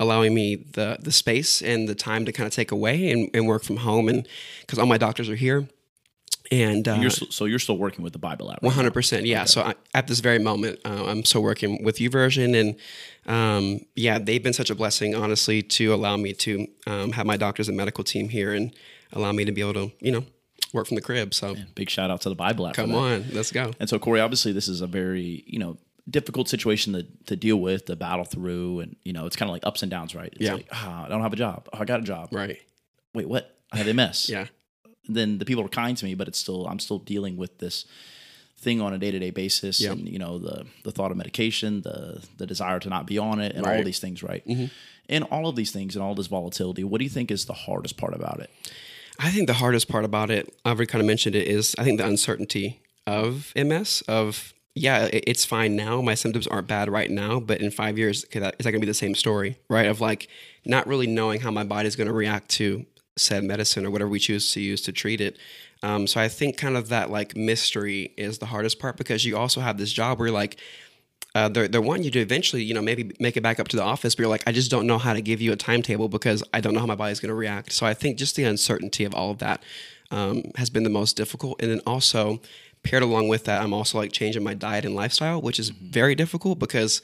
allowing 0.01 0.35
me 0.35 0.57
the 0.57 0.97
the 1.01 1.13
space 1.13 1.63
and 1.63 1.89
the 1.89 1.95
time 1.95 2.25
to 2.25 2.33
kind 2.33 2.49
of 2.49 2.53
take 2.53 2.73
away 2.73 3.11
and, 3.13 3.31
and 3.33 3.47
work 3.47 3.63
from 3.63 3.77
home 3.77 4.09
and 4.09 4.27
because 4.63 4.79
all 4.81 4.87
my 4.87 4.99
doctors 4.99 5.29
are 5.29 5.37
here 5.37 5.69
and 6.51 6.89
uh, 6.89 6.99
You're 7.01 7.11
still, 7.11 7.29
so 7.31 7.45
you're 7.45 7.61
still 7.61 7.79
working 7.79 8.03
with 8.03 8.13
the 8.13 8.19
Bible 8.19 8.51
app. 8.51 8.61
one 8.63 8.75
hundred 8.75 8.93
percent, 8.93 9.25
yeah. 9.25 9.45
So 9.45 9.63
I, 9.63 9.75
at 9.95 10.09
this 10.09 10.19
very 10.19 10.41
moment, 10.41 10.81
uh, 10.85 11.05
I'm 11.07 11.25
still 11.25 11.43
working 11.43 11.85
with 11.85 11.99
YouVersion, 11.99 12.59
and 12.61 12.77
um, 13.27 13.81
yeah, 13.95 14.19
they've 14.19 14.43
been 14.43 14.53
such 14.53 14.71
a 14.71 14.75
blessing, 14.75 15.15
honestly, 15.15 15.63
to 15.63 15.95
allow 15.95 16.17
me 16.17 16.33
to 16.33 16.67
um, 16.89 17.13
have 17.13 17.25
my 17.25 17.37
doctors 17.37 17.69
and 17.69 17.77
medical 17.77 18.03
team 18.03 18.31
here 18.31 18.53
and 18.53 18.75
allow 19.13 19.31
me 19.31 19.45
to 19.45 19.53
be 19.53 19.61
able 19.61 19.75
to, 19.75 19.93
you 20.01 20.11
know, 20.11 20.25
work 20.73 20.89
from 20.89 20.97
the 20.97 21.03
crib. 21.03 21.35
So 21.35 21.55
Big 21.77 21.89
shout 21.89 22.11
out 22.11 22.21
to 22.23 22.29
the 22.29 22.35
Bible 22.35 22.67
app. 22.67 22.75
come 22.75 22.91
that. 22.91 22.99
on, 22.99 23.27
let's 23.33 23.53
go. 23.53 23.73
And 23.79 23.89
so, 23.89 24.01
Korey, 24.01 24.21
obviously, 24.21 24.53
this 24.53 24.67
is 24.67 24.81
a 24.81 24.89
very 24.89 25.45
you 25.47 25.61
know 25.61 25.79
difficult 26.09 26.49
situation 26.49 26.93
to, 26.95 27.07
to 27.27 27.37
deal 27.37 27.57
with, 27.57 27.85
to 27.87 27.97
battle 27.97 28.25
through, 28.25 28.81
and 28.81 28.97
you 29.05 29.13
know 29.13 29.27
it's 29.27 29.37
kind 29.37 29.49
of 29.49 29.53
like 29.53 29.67
ups 29.67 29.83
and 29.83 29.91
downs, 29.91 30.15
right? 30.15 30.33
It's 30.33 30.43
Yeah. 30.43 30.55
like 30.55 30.69
ah, 30.73 31.07
I 31.07 31.09
don't 31.09 31.23
have 31.23 31.33
a 31.33 31.37
job. 31.37 31.69
Oh, 31.73 31.79
I 31.81 31.85
got 31.85 32.01
a 32.01 32.05
job. 32.05 32.29
Right. 32.33 32.59
Wait, 33.15 33.29
what? 33.29 33.57
I 33.73 33.79
have 33.79 33.87
MS. 33.95 34.29
Yeah. 34.29 34.47
Then 35.09 35.39
the 35.39 35.45
people 35.45 35.65
are 35.65 35.69
kind 35.69 35.97
to 35.97 36.05
me, 36.05 36.15
but 36.15 36.29
it's 36.29 36.39
still 36.39 36.67
I'm 36.67 36.79
still 36.79 36.99
dealing 36.99 37.37
with 37.37 37.59
this 37.59 37.85
thing 38.59 38.81
on 38.83 38.93
a 38.93 38.99
day 38.99 39.11
to 39.11 39.19
day 39.19 39.31
basis, 39.31 39.81
Yeah. 39.81 39.93
and 39.93 40.09
you 40.09 40.19
know 40.19 40.39
the 40.39 40.67
the 40.85 40.93
thought 40.93 41.11
of 41.11 41.17
medication, 41.17 41.83
the 41.83 42.23
the 42.39 42.47
desire 42.47 42.79
to 42.81 42.89
not 42.89 43.07
be 43.07 43.19
on 43.19 43.41
it, 43.41 43.55
and 43.57 43.65
all 43.65 43.73
Right. 43.73 43.81
of 43.81 43.87
these 43.87 43.99
things, 44.01 44.23
right? 44.23 44.45
And 45.09 45.25
all 45.25 45.49
of 45.49 45.57
these 45.57 45.73
things 45.73 45.97
and 45.97 46.03
all 46.05 46.15
this 46.15 46.29
volatility. 46.29 46.85
What 46.85 46.99
do 46.99 47.05
you 47.05 47.11
think 47.11 47.31
is 47.33 47.47
the 47.47 47.53
hardest 47.53 47.97
part 47.97 48.15
about 48.15 48.39
it? 48.41 48.51
I 49.19 49.31
think 49.31 49.49
the 49.49 49.55
hardest 49.55 49.89
part 49.89 50.05
about 50.05 50.31
it, 50.31 50.55
I've 50.65 50.77
already 50.79 50.87
kind 50.91 51.01
of 51.03 51.07
mentioned 51.07 51.35
it, 51.35 51.49
is 51.49 51.75
I 51.79 51.85
think 51.85 51.99
the 51.99 52.07
uncertainty 52.07 52.81
of 53.07 53.53
MS. 53.57 54.03
Of 54.09 54.55
yeah, 54.75 55.09
it's 55.13 55.45
fine 55.45 55.75
now. 55.75 56.01
My 56.01 56.15
symptoms 56.15 56.47
aren't 56.47 56.69
bad 56.69 56.89
right 56.89 57.11
now, 57.11 57.41
but 57.41 57.61
in 57.61 57.71
five 57.71 57.99
years, 57.99 58.25
is 58.25 58.41
that 58.41 58.57
going 58.59 58.75
to 58.75 58.81
be 58.81 58.87
the 58.87 58.95
same 58.95 59.15
story? 59.15 59.59
Right? 59.69 59.87
Of 59.87 60.01
like 60.01 60.29
not 60.65 60.87
really 60.87 61.07
knowing 61.07 61.41
how 61.41 61.51
my 61.51 61.65
body 61.65 61.89
is 61.89 61.97
going 61.97 62.07
to 62.07 62.13
react 62.13 62.49
to 62.51 62.87
said 63.17 63.45
medicine 63.45 63.85
or 63.85 63.91
whatever 63.91 64.11
we 64.11 64.19
choose 64.19 64.53
to 64.53 64.61
use 64.61 64.81
to 64.83 64.93
treat 64.93 65.21
it. 65.21 65.39
Um, 65.83 66.07
so 66.07 66.21
I 66.21 66.29
think 66.29 66.57
kind 66.57 66.77
of 66.77 66.89
that 66.89 67.11
like 67.11 67.37
mystery 67.37 68.13
is 68.17 68.39
the 68.39 68.47
hardest 68.47 68.79
part 68.79 68.97
because 68.97 69.25
you 69.25 69.37
also 69.37 69.61
have 69.61 69.79
this 69.79 69.93
job 69.93 70.19
where 70.19 70.31
like 70.31 70.57
uh, 71.35 71.49
they're, 71.49 71.69
they're 71.69 71.81
wanting 71.81 72.05
you 72.05 72.11
to 72.11 72.19
eventually, 72.19 72.63
you 72.63 72.75
know, 72.75 72.83
maybe 72.83 73.13
make 73.21 73.37
it 73.37 73.41
back 73.41 73.61
up 73.61 73.69
to 73.69 73.77
the 73.77 73.83
office, 73.83 74.15
but 74.15 74.23
you're 74.23 74.31
like, 74.31 74.43
I 74.47 74.53
just 74.53 74.71
don't 74.71 74.87
know 74.87 74.99
how 74.99 75.13
to 75.13 75.21
give 75.21 75.41
you 75.41 75.53
a 75.53 75.57
timetable 75.57 76.09
because 76.09 76.43
I 76.53 76.61
don't 76.61 76.75
know 76.75 76.81
how 76.81 76.87
my 76.87 76.97
body's 76.97 77.21
going 77.21 77.29
to 77.29 77.35
react. 77.35 77.73
So 77.73 77.87
I 77.87 77.95
think 77.95 78.19
just 78.19 78.37
the 78.37 78.45
uncertainty 78.45 79.05
of 79.05 79.15
all 79.15 79.31
of 79.31 79.39
that 79.39 79.63
um, 80.11 80.43
has 80.57 80.71
been 80.71 80.83
the 80.83 80.91
most 80.91 81.17
difficult. 81.17 81.63
And 81.63 81.71
then 81.71 81.81
also 81.87 82.41
paired 82.83 83.03
along 83.03 83.29
with 83.29 83.45
that, 83.45 83.63
I'm 83.63 83.73
also 83.73 83.99
like 83.99 84.13
changing 84.13 84.43
my 84.43 84.55
diet 84.55 84.85
and 84.85 84.95
lifestyle, 84.95 85.41
which 85.41 85.59
is 85.59 85.71
very 85.71 86.15
difficult 86.15 86.59
because 86.59 87.03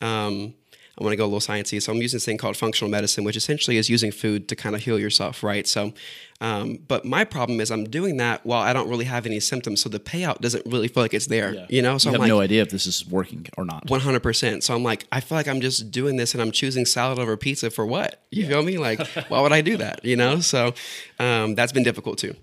um, 0.00 0.54
I 0.98 1.04
want 1.04 1.12
to 1.12 1.16
go 1.16 1.24
a 1.24 1.30
little 1.32 1.40
sciencey. 1.40 1.80
So 1.80 1.92
I'm 1.92 2.02
using 2.02 2.16
this 2.16 2.24
thing 2.24 2.38
called 2.38 2.56
functional 2.56 2.90
medicine, 2.90 3.24
which 3.24 3.36
essentially 3.36 3.76
is 3.76 3.88
using 3.88 4.12
food 4.12 4.48
to 4.48 4.56
kind 4.56 4.74
of 4.74 4.82
heal 4.82 4.98
yourself, 4.98 5.42
right? 5.42 5.66
So, 5.66 5.94
um, 6.40 6.80
but 6.88 7.04
my 7.04 7.24
problem 7.24 7.60
is 7.60 7.70
I'm 7.70 7.84
doing 7.84 8.16
that 8.16 8.44
while 8.44 8.60
I 8.60 8.72
don't 8.72 8.88
really 8.88 9.04
have 9.04 9.24
any 9.24 9.38
symptoms, 9.38 9.80
so 9.80 9.88
the 9.88 10.00
payout 10.00 10.40
doesn't 10.40 10.66
really 10.66 10.88
feel 10.88 11.04
like 11.04 11.14
it's 11.14 11.28
there, 11.28 11.66
you 11.70 11.80
know. 11.82 11.98
So 11.98 12.10
you 12.10 12.10
I'm 12.10 12.14
have 12.14 12.20
like, 12.22 12.28
no 12.28 12.40
idea 12.40 12.62
if 12.62 12.70
this 12.70 12.86
is 12.86 13.06
working 13.06 13.46
or 13.56 13.64
not. 13.64 13.88
one 13.88 14.00
hundred 14.00 14.24
percent. 14.24 14.64
So 14.64 14.74
I'm 14.74 14.82
like, 14.82 15.06
I 15.12 15.20
feel 15.20 15.38
like 15.38 15.46
I'm 15.46 15.60
just 15.60 15.92
doing 15.92 16.16
this, 16.16 16.34
and 16.34 16.42
I'm 16.42 16.50
choosing 16.50 16.84
salad 16.84 17.20
over 17.20 17.36
pizza 17.36 17.70
for 17.70 17.86
what? 17.86 18.20
You 18.30 18.46
feel 18.48 18.62
me? 18.62 18.76
Like, 18.76 19.06
why 19.28 19.40
would 19.40 19.52
I 19.52 19.60
do 19.60 19.76
that? 19.76 20.04
You 20.04 20.16
know? 20.16 20.40
So 20.40 20.74
um, 21.20 21.54
that's 21.54 21.72
been 21.72 21.84
difficult 21.84 22.18
too. 22.18 22.34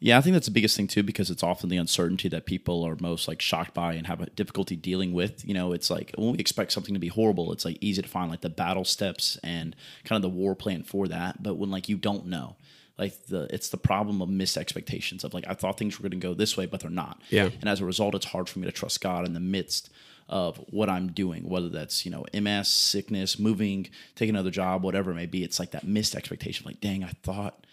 Yeah, 0.00 0.16
I 0.16 0.20
think 0.20 0.34
that's 0.34 0.46
the 0.46 0.52
biggest 0.52 0.76
thing 0.76 0.86
too, 0.86 1.02
because 1.02 1.28
it's 1.30 1.42
often 1.42 1.68
the 1.68 1.76
uncertainty 1.76 2.28
that 2.28 2.46
people 2.46 2.84
are 2.84 2.96
most 3.00 3.26
like 3.26 3.40
shocked 3.40 3.74
by 3.74 3.94
and 3.94 4.06
have 4.06 4.20
a 4.20 4.26
difficulty 4.30 4.76
dealing 4.76 5.12
with. 5.12 5.44
You 5.44 5.54
know, 5.54 5.72
it's 5.72 5.90
like 5.90 6.12
when 6.16 6.32
we 6.32 6.38
expect 6.38 6.72
something 6.72 6.94
to 6.94 7.00
be 7.00 7.08
horrible, 7.08 7.52
it's 7.52 7.64
like 7.64 7.78
easy 7.80 8.02
to 8.02 8.08
find 8.08 8.30
like 8.30 8.42
the 8.42 8.48
battle 8.48 8.84
steps 8.84 9.38
and 9.42 9.74
kind 10.04 10.22
of 10.24 10.30
the 10.30 10.36
war 10.36 10.54
plan 10.54 10.84
for 10.84 11.08
that. 11.08 11.42
But 11.42 11.56
when 11.56 11.70
like 11.70 11.88
you 11.88 11.96
don't 11.96 12.26
know, 12.26 12.56
like 12.96 13.26
the 13.26 13.52
it's 13.52 13.70
the 13.70 13.76
problem 13.76 14.22
of 14.22 14.28
missed 14.28 14.56
expectations 14.56 15.24
of 15.24 15.34
like 15.34 15.44
I 15.48 15.54
thought 15.54 15.78
things 15.78 15.98
were 15.98 16.08
going 16.08 16.20
to 16.20 16.26
go 16.26 16.34
this 16.34 16.56
way, 16.56 16.66
but 16.66 16.80
they're 16.80 16.90
not. 16.90 17.20
Yeah. 17.30 17.50
and 17.60 17.68
as 17.68 17.80
a 17.80 17.84
result, 17.84 18.14
it's 18.14 18.26
hard 18.26 18.48
for 18.48 18.60
me 18.60 18.66
to 18.66 18.72
trust 18.72 19.00
God 19.00 19.26
in 19.26 19.34
the 19.34 19.40
midst 19.40 19.90
of 20.28 20.58
what 20.70 20.90
I'm 20.90 21.12
doing, 21.12 21.48
whether 21.48 21.70
that's 21.70 22.04
you 22.04 22.12
know 22.12 22.24
MS, 22.32 22.68
sickness, 22.68 23.36
moving, 23.36 23.88
taking 24.14 24.36
another 24.36 24.50
job, 24.50 24.84
whatever 24.84 25.10
it 25.10 25.14
may 25.14 25.26
be. 25.26 25.42
It's 25.42 25.58
like 25.58 25.72
that 25.72 25.88
missed 25.88 26.14
expectation. 26.14 26.62
Of 26.62 26.66
like, 26.66 26.80
dang, 26.80 27.02
I 27.02 27.14
thought. 27.24 27.64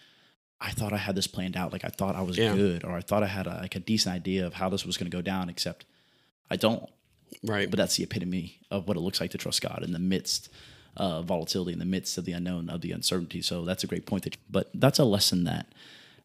I 0.60 0.70
thought 0.70 0.92
I 0.92 0.96
had 0.96 1.14
this 1.14 1.26
planned 1.26 1.56
out. 1.56 1.72
Like 1.72 1.84
I 1.84 1.88
thought 1.88 2.14
I 2.16 2.22
was 2.22 2.38
Yeah. 2.38 2.54
good, 2.54 2.84
or 2.84 2.92
I 2.92 3.00
thought 3.00 3.22
I 3.22 3.26
had 3.26 3.46
a, 3.46 3.58
like 3.62 3.76
a 3.76 3.80
decent 3.80 4.14
idea 4.14 4.46
of 4.46 4.54
how 4.54 4.68
this 4.68 4.84
was 4.86 4.96
going 4.96 5.10
to 5.10 5.16
go 5.16 5.22
down. 5.22 5.48
Except 5.48 5.84
I 6.50 6.56
don't. 6.56 6.88
Right. 7.42 7.68
But 7.70 7.76
that's 7.76 7.96
the 7.96 8.04
epitome 8.04 8.60
of 8.70 8.86
what 8.88 8.96
it 8.96 9.00
looks 9.00 9.20
like 9.20 9.32
to 9.32 9.38
trust 9.38 9.60
God 9.60 9.82
in 9.82 9.92
the 9.92 9.98
midst 9.98 10.48
of 10.96 11.26
volatility, 11.26 11.72
in 11.72 11.78
the 11.78 11.84
midst 11.84 12.16
of 12.16 12.24
the 12.24 12.32
unknown, 12.32 12.70
of 12.70 12.80
the 12.80 12.92
uncertainty. 12.92 13.42
So 13.42 13.64
that's 13.64 13.84
a 13.84 13.86
great 13.86 14.06
point. 14.06 14.24
That, 14.24 14.36
but 14.50 14.70
that's 14.74 14.98
a 14.98 15.04
lesson 15.04 15.44
that 15.44 15.66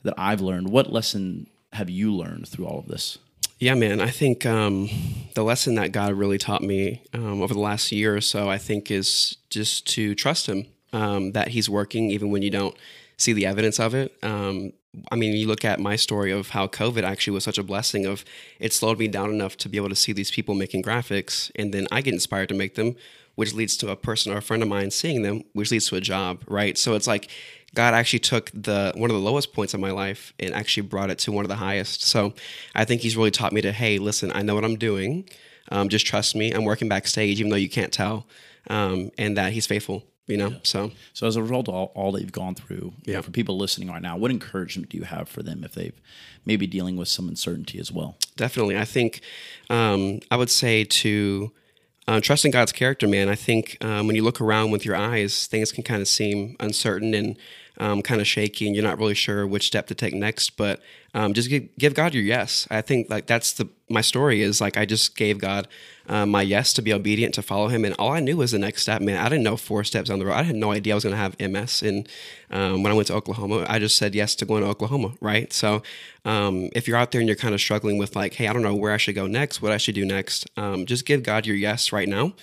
that 0.03 0.13
I've 0.17 0.41
learned. 0.41 0.69
What 0.69 0.91
lesson 0.93 1.47
have 1.73 1.89
you 1.89 2.13
learned 2.13 2.47
through 2.47 2.65
all 2.67 2.79
of 2.79 2.87
this? 2.87 3.17
Yeah, 3.59 3.75
man. 3.75 4.01
I 4.01 4.09
think 4.09 4.43
um, 4.45 4.89
the 5.35 5.43
lesson 5.43 5.75
that 5.75 5.91
God 5.91 6.13
really 6.13 6.39
taught 6.39 6.63
me 6.63 7.03
um, 7.13 7.41
over 7.43 7.53
the 7.53 7.59
last 7.59 7.91
year 7.91 8.15
or 8.15 8.21
so, 8.21 8.49
I 8.49 8.57
think, 8.57 8.89
is 8.89 9.37
just 9.51 9.85
to 9.89 10.15
trust 10.15 10.47
Him. 10.47 10.65
Um, 10.93 11.31
that 11.31 11.49
He's 11.49 11.69
working 11.69 12.11
even 12.11 12.31
when 12.31 12.41
you 12.41 12.49
don't 12.49 12.75
see 13.17 13.33
the 13.33 13.45
evidence 13.45 13.79
of 13.79 13.93
it. 13.93 14.17
Um, 14.23 14.73
I 15.11 15.15
mean, 15.15 15.35
you 15.35 15.47
look 15.47 15.63
at 15.63 15.79
my 15.79 15.95
story 15.95 16.31
of 16.31 16.49
how 16.49 16.67
COVID 16.67 17.03
actually 17.03 17.33
was 17.33 17.43
such 17.43 17.57
a 17.57 17.63
blessing. 17.63 18.05
Of 18.05 18.25
it 18.59 18.73
slowed 18.73 18.99
me 18.99 19.07
down 19.07 19.29
enough 19.29 19.55
to 19.57 19.69
be 19.69 19.77
able 19.77 19.89
to 19.89 19.95
see 19.95 20.11
these 20.11 20.31
people 20.31 20.53
making 20.53 20.83
graphics, 20.83 21.49
and 21.55 21.73
then 21.73 21.87
I 21.91 22.01
get 22.01 22.13
inspired 22.13 22.49
to 22.49 22.55
make 22.55 22.75
them, 22.75 22.95
which 23.35 23.53
leads 23.53 23.77
to 23.77 23.89
a 23.89 23.95
person 23.95 24.33
or 24.33 24.37
a 24.37 24.41
friend 24.41 24.61
of 24.61 24.69
mine 24.69 24.91
seeing 24.91 25.21
them, 25.21 25.43
which 25.53 25.71
leads 25.71 25.87
to 25.89 25.95
a 25.95 26.01
job, 26.01 26.43
right? 26.47 26.77
So 26.77 26.93
it's 26.95 27.07
like 27.07 27.29
God 27.73 27.93
actually 27.93 28.19
took 28.19 28.51
the 28.53 28.91
one 28.95 29.09
of 29.09 29.15
the 29.15 29.21
lowest 29.21 29.53
points 29.53 29.73
of 29.73 29.79
my 29.79 29.91
life 29.91 30.33
and 30.39 30.53
actually 30.53 30.87
brought 30.87 31.09
it 31.09 31.19
to 31.19 31.31
one 31.31 31.45
of 31.45 31.49
the 31.49 31.55
highest. 31.55 32.03
So 32.03 32.33
I 32.75 32.83
think 32.83 33.01
He's 33.01 33.15
really 33.15 33.31
taught 33.31 33.53
me 33.53 33.61
to, 33.61 33.71
hey, 33.71 33.97
listen, 33.97 34.31
I 34.33 34.41
know 34.41 34.55
what 34.55 34.65
I'm 34.65 34.77
doing. 34.77 35.29
Um, 35.71 35.87
just 35.87 36.05
trust 36.05 36.35
me. 36.35 36.51
I'm 36.51 36.65
working 36.65 36.89
backstage, 36.89 37.39
even 37.39 37.49
though 37.49 37.55
you 37.55 37.69
can't 37.69 37.93
tell, 37.93 38.27
um, 38.69 39.11
and 39.17 39.37
that 39.37 39.53
He's 39.53 39.67
faithful. 39.67 40.03
You 40.31 40.37
know, 40.37 40.55
so 40.63 40.91
So 41.13 41.27
as 41.27 41.35
a 41.35 41.41
result 41.41 41.67
of 41.67 41.73
all, 41.75 41.91
all 41.95 42.11
that 42.13 42.21
you've 42.21 42.31
gone 42.31 42.55
through, 42.55 42.93
you 43.05 43.13
know, 43.13 43.19
Yeah. 43.19 43.21
for 43.21 43.31
people 43.31 43.57
listening 43.57 43.89
right 43.89 44.01
now, 44.01 44.15
what 44.17 44.31
encouragement 44.31 44.89
do 44.89 44.97
you 44.97 45.03
have 45.03 45.27
for 45.29 45.43
them 45.43 45.63
if 45.63 45.73
they've 45.73 45.99
maybe 46.45 46.65
dealing 46.67 46.95
with 46.97 47.07
some 47.09 47.27
uncertainty 47.27 47.79
as 47.79 47.91
well? 47.91 48.17
definitely. 48.37 48.77
I 48.77 48.85
think 48.85 49.21
um, 49.69 50.19
I 50.31 50.35
would 50.37 50.49
say 50.49 50.83
to 50.83 51.51
uh, 52.07 52.19
trust 52.21 52.45
in 52.45 52.51
God's 52.51 52.71
character, 52.71 53.07
man. 53.07 53.29
I 53.29 53.35
think 53.35 53.77
um, 53.85 54.07
when 54.07 54.15
you 54.15 54.23
look 54.23 54.41
around 54.41 54.71
with 54.71 54.83
your 54.85 54.95
eyes, 54.95 55.45
things 55.47 55.71
can 55.71 55.83
kind 55.83 56.01
of 56.01 56.07
seem 56.07 56.55
uncertain 56.59 57.13
and 57.13 57.37
um, 57.77 58.01
kind 58.01 58.19
of 58.21 58.27
shaky, 58.27 58.65
and 58.67 58.75
you're 58.75 58.83
not 58.83 58.97
really 58.97 59.13
sure 59.13 59.45
which 59.45 59.67
step 59.67 59.85
to 59.87 59.95
take 59.95 60.13
next. 60.15 60.57
But 60.57 60.81
um, 61.13 61.33
just 61.33 61.49
give, 61.49 61.67
give 61.77 61.93
God 61.93 62.13
your 62.13 62.23
yes. 62.23 62.67
I 62.71 62.81
think 62.81 63.09
like 63.09 63.27
that's 63.27 63.53
the 63.53 63.67
my 63.91 64.01
story 64.01 64.41
is 64.41 64.61
like 64.61 64.77
I 64.77 64.85
just 64.85 65.15
gave 65.15 65.37
God 65.37 65.67
uh, 66.07 66.25
my 66.25 66.41
yes 66.41 66.73
to 66.73 66.81
be 66.81 66.93
obedient 66.93 67.33
to 67.35 67.41
follow 67.41 67.67
Him, 67.67 67.85
and 67.85 67.93
all 67.99 68.11
I 68.11 68.19
knew 68.19 68.37
was 68.37 68.51
the 68.51 68.59
next 68.59 68.81
step. 68.81 69.01
Man, 69.01 69.17
I 69.17 69.29
didn't 69.29 69.43
know 69.43 69.57
four 69.57 69.83
steps 69.83 70.09
down 70.09 70.19
the 70.19 70.25
road. 70.25 70.33
I 70.33 70.43
had 70.43 70.55
no 70.55 70.71
idea 70.71 70.93
I 70.93 70.95
was 70.95 71.03
going 71.03 71.15
to 71.15 71.17
have 71.17 71.39
MS. 71.39 71.83
And 71.83 72.09
um, 72.49 72.83
when 72.83 72.91
I 72.91 72.95
went 72.95 73.07
to 73.07 73.13
Oklahoma, 73.13 73.65
I 73.69 73.79
just 73.79 73.97
said 73.97 74.15
yes 74.15 74.35
to 74.35 74.45
going 74.45 74.63
to 74.63 74.69
Oklahoma. 74.69 75.13
Right. 75.21 75.53
So 75.53 75.83
um, 76.25 76.69
if 76.73 76.87
you're 76.87 76.97
out 76.97 77.11
there 77.11 77.21
and 77.21 77.27
you're 77.27 77.37
kind 77.37 77.53
of 77.53 77.61
struggling 77.61 77.97
with 77.97 78.15
like, 78.15 78.33
hey, 78.33 78.47
I 78.47 78.53
don't 78.53 78.61
know 78.61 78.75
where 78.75 78.91
I 78.91 78.97
should 78.97 79.15
go 79.15 79.27
next, 79.27 79.61
what 79.61 79.71
I 79.71 79.77
should 79.77 79.95
do 79.95 80.05
next, 80.05 80.47
um, 80.57 80.85
just 80.85 81.05
give 81.05 81.23
God 81.23 81.45
your 81.45 81.55
yes 81.55 81.91
right 81.91 82.07
now. 82.07 82.33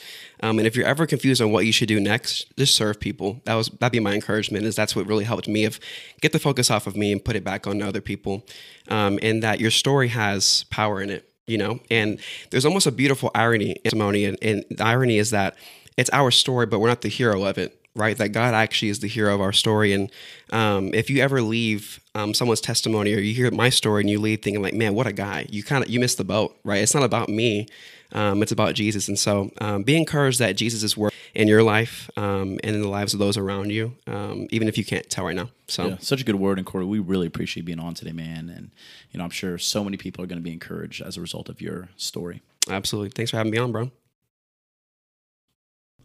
Um, 0.40 0.59
and 0.59 0.66
if 0.66 0.76
you're 0.76 0.87
ever 0.87 1.07
confused 1.07 1.42
on 1.42 1.50
what 1.50 1.66
you 1.66 1.72
should 1.72 1.88
do 1.88 2.00
next, 2.00 2.46
just 2.57 2.74
serve 2.74 3.00
people. 3.00 3.40
That 3.44 3.54
was 3.54 3.68
that'd 3.68 3.92
be 3.92 4.00
my 4.00 4.14
encouragement. 4.14 4.64
Is 4.64 4.76
that's 4.76 4.94
what 4.94 5.07
really 5.07 5.24
helped 5.24 5.48
me. 5.48 5.64
Of 5.64 5.81
get 6.20 6.33
the 6.33 6.38
focus 6.38 6.70
off 6.70 6.87
of 6.87 6.96
me 6.96 7.12
and 7.12 7.24
put 7.24 7.37
it 7.37 7.44
back 7.44 7.66
on 7.66 7.83
other 7.83 8.00
people, 8.00 8.46
um, 8.88 9.18
and 9.23 9.42
that 9.42 9.61
your 9.61 9.71
story 9.71 10.09
has 10.09 10.64
power 10.71 11.01
in 11.01 11.11
it. 11.11 11.25
You 11.47 11.57
know, 11.57 11.81
and 11.90 12.21
there's 12.51 12.66
almost 12.66 12.87
a 12.87 12.92
beautiful 12.92 13.31
irony 13.35 13.71
in 13.71 13.83
testimony, 13.83 14.27
and, 14.27 14.37
and 14.42 14.64
the 14.71 14.85
irony 14.85 15.16
is 15.16 15.31
that 15.31 15.57
it's 15.97 16.11
our 16.12 16.31
story, 16.31 16.66
but 16.66 16.79
we're 16.79 16.88
not 16.88 17.01
the 17.01 17.09
hero 17.09 17.44
of 17.44 17.57
it 17.57 17.79
right? 17.99 18.16
That 18.16 18.29
God 18.29 18.55
actually 18.55 18.90
is 18.90 19.01
the 19.01 19.09
hero 19.09 19.35
of 19.35 19.40
our 19.40 19.53
story. 19.53 19.92
And 19.92 20.11
um, 20.51 20.94
if 20.94 21.11
you 21.11 21.21
ever 21.21 21.42
leave 21.42 22.01
um, 22.14 22.33
someone's 22.33 22.61
testimony 22.61 23.12
or 23.12 23.18
you 23.18 23.35
hear 23.35 23.51
my 23.51 23.68
story 23.68 24.03
and 24.03 24.09
you 24.09 24.21
leave 24.21 24.40
thinking 24.40 24.62
like, 24.62 24.75
man, 24.75 24.94
what 24.94 25.07
a 25.07 25.12
guy, 25.12 25.47
you 25.51 25.62
kind 25.64 25.83
of 25.85 25.90
you 25.90 25.99
missed 25.99 26.16
the 26.16 26.25
boat, 26.25 26.57
right? 26.64 26.81
It's 26.81 26.94
not 26.94 27.03
about 27.03 27.29
me. 27.29 27.66
Um, 28.12 28.42
it's 28.42 28.53
about 28.53 28.75
Jesus. 28.75 29.09
And 29.09 29.18
so 29.18 29.51
um, 29.61 29.83
be 29.83 29.97
encouraged 29.97 30.38
that 30.38 30.57
Jesus 30.57 30.83
is 30.83 30.97
working 30.97 31.18
in 31.35 31.47
your 31.47 31.62
life 31.62 32.11
um, 32.16 32.59
and 32.64 32.75
in 32.75 32.81
the 32.81 32.88
lives 32.88 33.12
of 33.12 33.21
those 33.21 33.37
around 33.37 33.71
you, 33.71 33.94
um, 34.07 34.47
even 34.51 34.66
if 34.66 34.79
you 34.79 34.85
can't 34.85 35.09
tell 35.11 35.27
right 35.27 35.37
now. 35.37 35.51
So 35.66 35.88
Yeah, 35.88 35.97
such 36.01 36.23
a 36.23 36.25
good 36.25 36.37
word, 36.37 36.59
and 36.59 36.66
Korey, 36.66 36.88
we 36.88 36.99
really 36.99 37.27
appreciate 37.27 37.66
being 37.66 37.81
on 37.81 37.94
today, 37.94 38.12
man. 38.12 38.49
And 38.49 38.71
you 39.12 39.18
know, 39.18 39.25
I'm 39.25 39.31
sure 39.31 39.59
so 39.59 39.85
many 39.85 39.97
people 39.97 40.25
are 40.25 40.27
going 40.27 40.38
to 40.38 40.44
be 40.44 40.53
encouraged 40.53 41.03
as 41.03 41.16
a 41.16 41.21
result 41.21 41.49
of 41.49 41.61
your 41.61 41.90
story. 41.97 42.42
absolutely. 42.71 43.11
Thanks 43.11 43.31
for 43.31 43.37
having 43.37 43.53
me 43.53 43.59
on, 43.59 43.73
bro. 43.73 43.90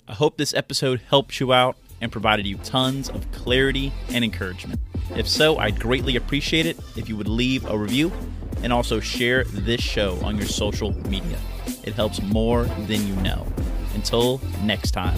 I 0.07 0.13
hope 0.13 0.37
this 0.37 0.53
episode 0.53 1.01
helped 1.07 1.39
you 1.39 1.53
out 1.53 1.77
and 2.01 2.11
provided 2.11 2.45
you 2.45 2.57
tons 2.57 3.07
of 3.09 3.31
clarity 3.31 3.93
and 4.09 4.25
encouragement. 4.25 4.81
If 5.15 5.27
so, 5.29 5.57
I'd 5.57 5.79
greatly 5.79 6.17
appreciate 6.17 6.65
it 6.65 6.77
if 6.97 7.07
you 7.07 7.15
would 7.15 7.29
leave 7.29 7.65
a 7.65 7.77
review 7.77 8.11
and 8.61 8.73
also 8.73 8.99
share 8.99 9.45
this 9.45 9.79
show 9.79 10.19
on 10.21 10.37
your 10.37 10.47
social 10.47 10.91
media. 11.07 11.39
It 11.83 11.93
helps 11.93 12.21
more 12.21 12.65
than 12.87 13.07
you 13.07 13.15
know. 13.17 13.45
Until 13.95 14.41
next 14.63 14.91
time. 14.91 15.17